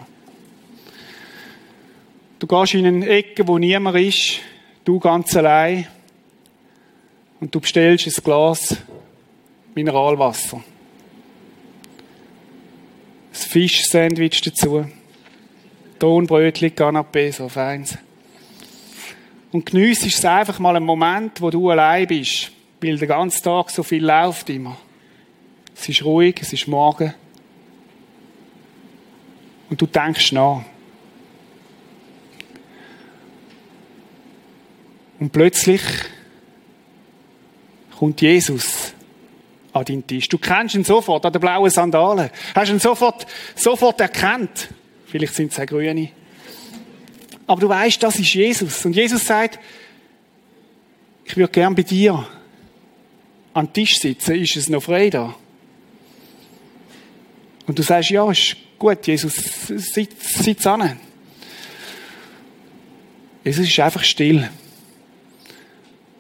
du 2.40 2.48
gehst 2.48 2.74
in 2.74 2.88
eine 2.88 3.08
Ecke, 3.08 3.48
wo 3.48 3.60
niemand 3.60 3.96
ist, 4.00 4.40
du 4.84 5.00
ganz 5.00 5.36
allein 5.36 5.88
und 7.40 7.54
du 7.54 7.60
bestellst 7.60 8.08
ein 8.08 8.24
Glas 8.24 8.76
Mineralwasser. 9.76 10.58
Ein 10.58 10.64
Fischsandwich 13.32 14.42
dazu. 14.42 14.86
Tonbrötchen, 16.00 16.72
Canapé, 16.72 17.32
so 17.32 17.48
feins. 17.48 18.00
Und 19.52 19.68
geniessest 19.68 20.18
es 20.18 20.26
einfach 20.26 20.58
mal 20.58 20.76
einen 20.76 20.88
Moment, 20.88 21.40
wo 21.40 21.52
du 21.52 21.70
allein 21.70 22.08
bist, 22.08 22.52
weil 22.82 22.98
der 22.98 23.08
ganze 23.08 23.44
Tag 23.44 23.70
so 23.70 23.84
viel 23.84 24.04
läuft 24.04 24.50
immer 24.50 24.76
es 25.82 25.90
ist 25.90 26.06
ruhig, 26.06 26.36
es 26.42 26.54
ist 26.54 26.68
morgen. 26.68 27.14
Und 29.70 29.82
du 29.82 29.88
denkst 29.88 30.32
nach. 30.32 30.64
Und 35.20 35.32
plötzlich 35.32 35.82
kommt 37.98 38.22
Jesus 38.22 38.94
an 39.74 39.86
deinen 39.86 40.06
Tisch. 40.06 40.28
Du 40.30 40.38
kennst 40.38 40.76
ihn 40.76 40.84
sofort 40.84 41.26
an 41.26 41.34
den 41.34 41.40
blauen 41.40 41.70
Sandalen. 41.70 42.30
Hast 42.54 42.70
ihn 42.70 42.80
sofort, 42.80 43.26
sofort 43.56 44.00
erkannt. 44.02 44.70
Vielleicht 45.06 45.34
sind 45.34 45.52
es 45.52 45.60
auch 45.60 45.66
grüne. 45.66 46.10
Aber 47.48 47.60
du 47.60 47.70
weißt, 47.70 48.02
das 48.04 48.20
ist 48.20 48.34
Jesus. 48.34 48.86
Und 48.86 48.96
Jesus 48.96 49.26
sagt, 49.26 49.60
ich 51.26 51.36
würde 51.38 51.52
gern 51.52 51.74
bei 51.74 51.84
dir 51.84 52.28
an 53.54 53.66
den 53.68 53.74
Tisch 53.74 54.00
sitzen. 54.00 54.36
Ist 54.36 54.56
es 54.58 54.70
noch 54.70 54.84
frei 54.84 55.10
da? 55.10 55.36
Und 57.72 57.80
du 57.80 57.84
sagst, 57.84 58.10
ja, 58.10 58.30
ist 58.30 58.58
gut, 58.78 59.08
Jesus, 59.08 59.34
sitz, 59.34 60.44
sitz 60.44 60.68
an. 60.68 61.00
Jesus 63.46 63.66
ist 63.66 63.80
einfach 63.80 64.04
still. 64.04 64.50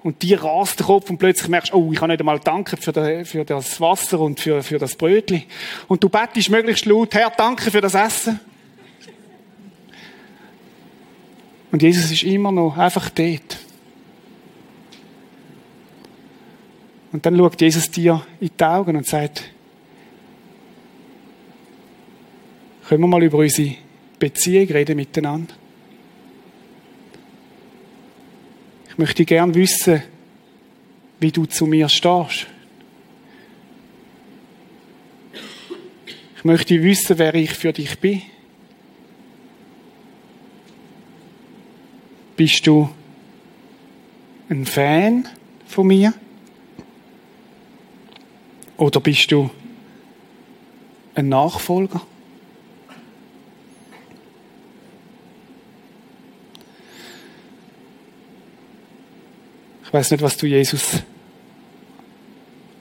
Und 0.01 0.21
dir 0.21 0.41
rast 0.41 0.79
der 0.79 0.85
Kopf 0.85 1.09
und 1.09 1.17
plötzlich 1.17 1.49
merkst, 1.49 1.73
oh, 1.73 1.91
ich 1.91 1.99
kann 1.99 2.09
nicht 2.09 2.21
einmal 2.21 2.39
danken 2.39 2.77
für, 2.77 2.93
das, 2.93 3.27
für 3.27 3.43
das 3.43 3.81
Wasser 3.81 4.21
und 4.21 4.39
für, 4.39 4.63
für 4.63 4.77
das 4.77 4.95
Brötchen. 4.95 5.43
Und 5.89 6.01
du 6.01 6.07
bettest 6.07 6.49
möglichst 6.49 6.85
laut, 6.85 7.13
Herr, 7.15 7.33
danke 7.35 7.69
für 7.69 7.81
das 7.81 7.95
Essen. 7.95 8.39
Und 11.69 11.83
Jesus 11.83 12.11
ist 12.11 12.23
immer 12.23 12.53
noch 12.53 12.77
einfach 12.77 13.09
dort. 13.09 13.59
Und 17.11 17.25
dann 17.25 17.35
schaut 17.35 17.59
Jesus 17.59 17.91
dir 17.91 18.25
in 18.39 18.51
die 18.57 18.63
Augen 18.63 18.95
und 18.95 19.05
sagt, 19.05 19.51
können 22.91 23.03
wir 23.03 23.07
mal 23.07 23.23
über 23.23 23.37
unsere 23.37 23.75
Beziehung 24.19 24.67
reden 24.67 24.97
miteinander? 24.97 25.53
Ich 28.89 28.97
möchte 28.97 29.23
gern 29.23 29.55
wissen, 29.55 30.03
wie 31.21 31.31
du 31.31 31.45
zu 31.45 31.67
mir 31.67 31.87
stehst. 31.87 32.47
Ich 36.35 36.43
möchte 36.43 36.83
wissen, 36.83 37.17
wer 37.17 37.33
ich 37.33 37.53
für 37.53 37.71
dich 37.71 37.97
bin. 37.97 38.23
Bist 42.35 42.67
du 42.67 42.89
ein 44.49 44.65
Fan 44.65 45.29
von 45.65 45.87
mir? 45.87 46.13
Oder 48.75 48.99
bist 48.99 49.31
du 49.31 49.49
ein 51.15 51.29
Nachfolger? 51.29 52.05
Ich 59.91 59.93
weiß 59.93 60.11
nicht, 60.11 60.21
was 60.21 60.37
du 60.37 60.47
Jesus 60.47 61.03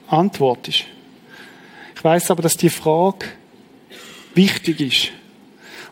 antwortest. 0.07 0.85
Ich 1.93 2.01
weiß 2.01 2.31
aber, 2.31 2.41
dass 2.41 2.55
die 2.55 2.69
Frage 2.69 3.25
wichtig 4.33 4.79
ist. 4.79 5.11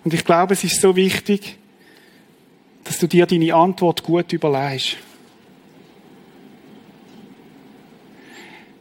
Und 0.05 0.13
ich 0.13 0.23
glaube, 0.23 0.53
es 0.53 0.63
ist 0.63 0.79
so 0.79 0.95
wichtig, 0.95 1.57
dass 2.85 2.99
du 2.99 3.07
dir 3.07 3.25
deine 3.25 3.53
Antwort 3.53 4.01
gut 4.01 4.31
überlegst. 4.31 4.95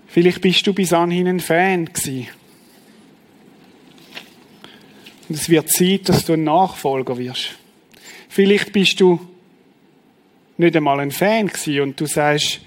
Vielleicht 0.06 0.40
bist 0.40 0.64
du 0.64 0.72
bis 0.72 0.92
anhin 0.92 1.26
ein 1.26 1.40
Fan 1.40 1.86
gewesen. 1.86 2.28
Und 5.28 5.34
es 5.34 5.48
wird 5.48 5.70
Zeit, 5.70 6.08
dass 6.08 6.24
du 6.24 6.34
ein 6.34 6.44
Nachfolger 6.44 7.18
wirst. 7.18 7.56
Vielleicht 8.28 8.72
bist 8.72 9.00
du 9.00 9.18
nicht 10.58 10.76
einmal 10.76 11.00
ein 11.00 11.10
Fan 11.10 11.46
gewesen 11.46 11.80
und 11.80 12.00
du 12.00 12.06
sagst, 12.06 12.60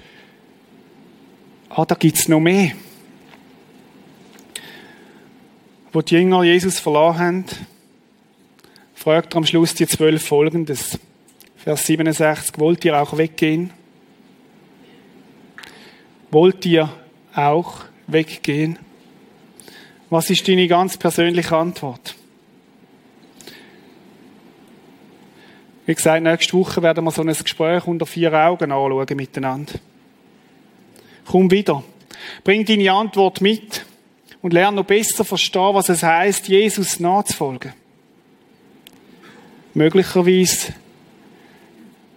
ah, 1.70 1.86
da 1.86 1.96
gibt's 1.96 2.28
noch 2.28 2.40
mehr. 2.40 2.72
Wo 5.92 6.02
die 6.02 6.16
Jünger 6.16 6.44
Jesus 6.44 6.80
verloren 6.80 7.20
haben, 7.20 7.46
fragt 8.96 9.34
er 9.34 9.38
am 9.38 9.46
Schluss 9.46 9.74
die 9.76 9.88
zwölf 9.88 10.26
Folgendes. 10.26 10.98
Vers 11.58 11.86
67, 11.86 12.58
wollt 12.58 12.86
ihr 12.86 13.00
auch 13.00 13.18
weggehen? 13.18 13.72
Wollt 16.32 16.66
ihr 16.66 16.90
auch 17.36 17.84
weggehen? 18.08 18.80
Was 20.10 20.30
ist 20.30 20.48
deine 20.48 20.68
ganz 20.68 20.98
persönliche 20.98 21.56
Antwort? 21.56 22.16
Wie 25.86 25.96
gesagt, 25.96 26.24
nächste 26.24 26.54
Woche 26.54 26.82
werden 26.82 27.04
wir 27.04 27.12
so 27.12 27.22
ein 27.22 27.28
Gespräch 27.28 27.88
unter 27.88 28.06
vier 28.06 28.34
Augen 28.34 28.72
anschauen 28.72 29.18
miteinander. 29.18 29.74
Komm 31.26 31.50
wieder. 31.50 31.84
Bring 32.44 32.66
deine 32.66 32.92
Antwort 32.92 33.42
mit 33.42 33.86
und 34.42 34.54
lerne 34.54 34.78
noch 34.78 34.86
besser 34.86 35.24
verstehen, 35.24 35.74
was 35.74 35.90
es 35.90 36.04
heißt, 36.04 36.48
Jesus 36.48 37.00
nachzufolgen. 37.00 37.74
Möglicherweise 39.74 40.74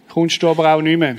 kommst 0.09 0.43
du 0.43 0.49
aber 0.49 0.75
auch 0.75 0.83
nicht 0.83 0.99
mehr. 0.99 1.17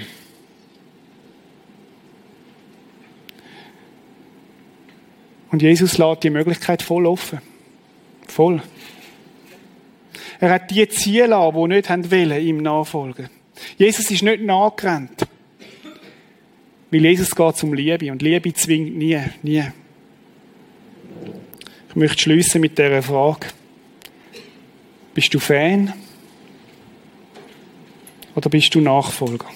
Und 5.52 5.62
Jesus 5.62 5.98
lässt 5.98 6.24
die 6.24 6.30
Möglichkeit 6.30 6.82
voll 6.82 7.06
offen. 7.06 7.40
Voll. 8.28 8.62
Er 10.40 10.52
hat 10.52 10.72
die 10.72 10.88
Ziele 10.90 11.36
an, 11.36 11.54
die 11.54 11.76
nicht 11.76 11.90
wollen, 11.90 12.42
ihm 12.42 12.58
nachfolgen. 12.58 13.30
Jesus 13.78 14.12
ist 14.12 14.24
nicht 14.24 14.44
nachgerannt. 14.44 15.28
Weil 16.92 17.06
Jesus 17.06 17.36
geht 17.36 17.64
um 17.64 17.74
Liebe. 17.74 18.12
Und 18.12 18.22
Liebe 18.22 18.54
zwingt 18.54 18.96
nie, 18.96 19.20
nie. 19.42 19.64
Ich 21.90 21.96
möchte 21.96 22.22
schließen 22.22 22.62
mit 22.62 22.78
dieser 22.78 23.02
Frage. 23.02 23.48
Bist 25.14 25.34
du 25.34 25.40
Fan? 25.40 25.94
Oder 28.36 28.50
bist 28.50 28.76
du 28.76 28.82
Nachfolger? 28.82 29.48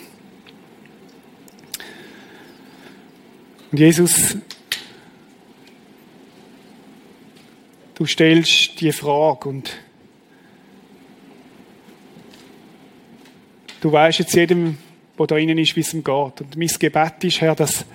Und 3.71 3.77
Jesus, 3.77 4.37
du 7.95 8.05
stellst 8.05 8.79
die 8.79 8.91
Frage 8.93 9.49
und 9.49 9.71
Du 13.81 13.91
weißt 13.91 14.19
jetzt 14.19 14.33
jedem, 14.33 14.77
der 15.17 15.27
da 15.27 15.37
innen 15.37 15.57
ist, 15.57 15.75
wie 15.75 15.81
es 15.81 15.93
ihm 15.93 16.03
geht. 16.03 16.41
Und 16.41 16.57
mein 16.57 16.67
Gebet 16.67 17.23
ist, 17.23 17.41
Herr, 17.41 17.55
dass 17.55 17.85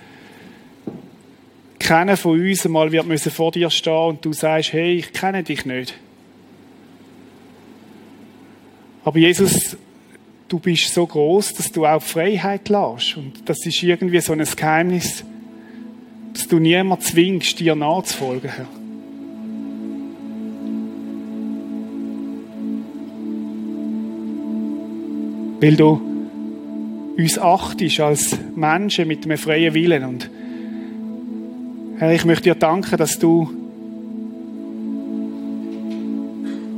keiner 1.79 2.17
von 2.17 2.39
uns 2.39 2.65
einmal 2.65 2.91
wird 2.91 3.05
müssen 3.05 3.31
vor 3.31 3.51
dir 3.51 3.69
stehen 3.69 4.09
und 4.09 4.25
du 4.25 4.33
sagst, 4.33 4.73
hey, 4.73 4.95
ich 4.95 5.13
kenne 5.13 5.43
dich 5.43 5.65
nicht. 5.65 5.93
Aber 9.03 9.19
Jesus, 9.19 9.77
du 10.47 10.59
bist 10.59 10.91
so 10.93 11.05
groß, 11.05 11.53
dass 11.53 11.71
du 11.71 11.85
auch 11.85 12.01
Freiheit 12.01 12.69
lässt. 12.69 13.17
Und 13.17 13.47
das 13.47 13.63
ist 13.65 13.83
irgendwie 13.83 14.19
so 14.19 14.33
ein 14.33 14.43
Geheimnis, 14.43 15.23
dass 16.33 16.47
du 16.47 16.57
niemand 16.57 17.03
zwingst, 17.03 17.59
dir 17.59 17.75
nachzufolgen, 17.75 18.49
Herr. 18.49 18.67
Weil 25.61 25.75
du 25.75 26.01
uns 27.17 27.39
achtest 27.39 27.99
als 27.99 28.37
Menschen 28.55 29.07
mit 29.07 29.25
einem 29.25 29.37
freien 29.37 29.73
Willen. 29.73 30.03
Und 30.03 30.29
Herr, 31.97 32.11
ich 32.11 32.25
möchte 32.25 32.43
dir 32.43 32.55
danken, 32.55 32.97
dass 32.97 33.19
du, 33.19 33.49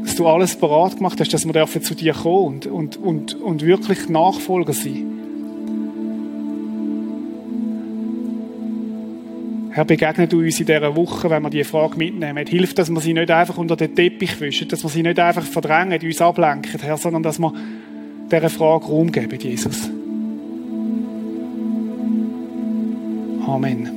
dass 0.03 0.15
du 0.15 0.27
alles 0.27 0.55
parat 0.55 0.97
gemacht 0.97 1.19
hast, 1.19 1.33
dass 1.33 1.45
wir 1.45 1.53
dürfen 1.53 1.81
zu 1.81 1.95
dir 1.95 2.13
kommen 2.13 2.45
und, 2.45 2.67
und, 2.67 2.97
und, 2.97 3.33
und 3.33 3.65
wirklich 3.65 4.09
Nachfolger 4.09 4.73
sein. 4.73 5.13
Herr, 9.71 9.85
begegne 9.85 10.27
du 10.27 10.39
uns 10.39 10.59
in 10.59 10.65
dieser 10.65 10.95
Woche, 10.95 11.29
wenn 11.29 11.43
wir 11.43 11.51
diese 11.51 11.69
Frage 11.69 11.97
mitnehmen. 11.97 12.47
Hilf, 12.47 12.73
dass 12.73 12.89
wir 12.89 12.99
sie 12.99 13.13
nicht 13.13 13.29
einfach 13.29 13.59
unter 13.59 13.75
den 13.75 13.93
Teppich 13.93 14.39
wischen, 14.41 14.67
dass 14.67 14.83
wir 14.83 14.89
sie 14.89 15.03
nicht 15.03 15.19
einfach 15.19 15.43
verdrängen, 15.43 15.99
uns 16.01 16.19
ablenken, 16.19 16.79
Herr, 16.81 16.97
sondern 16.97 17.21
dass 17.21 17.37
wir 17.37 17.53
dieser 18.31 18.49
Frage 18.49 18.85
Raum 18.85 19.11
geben, 19.11 19.39
Jesus. 19.39 19.89
Amen. 23.47 23.96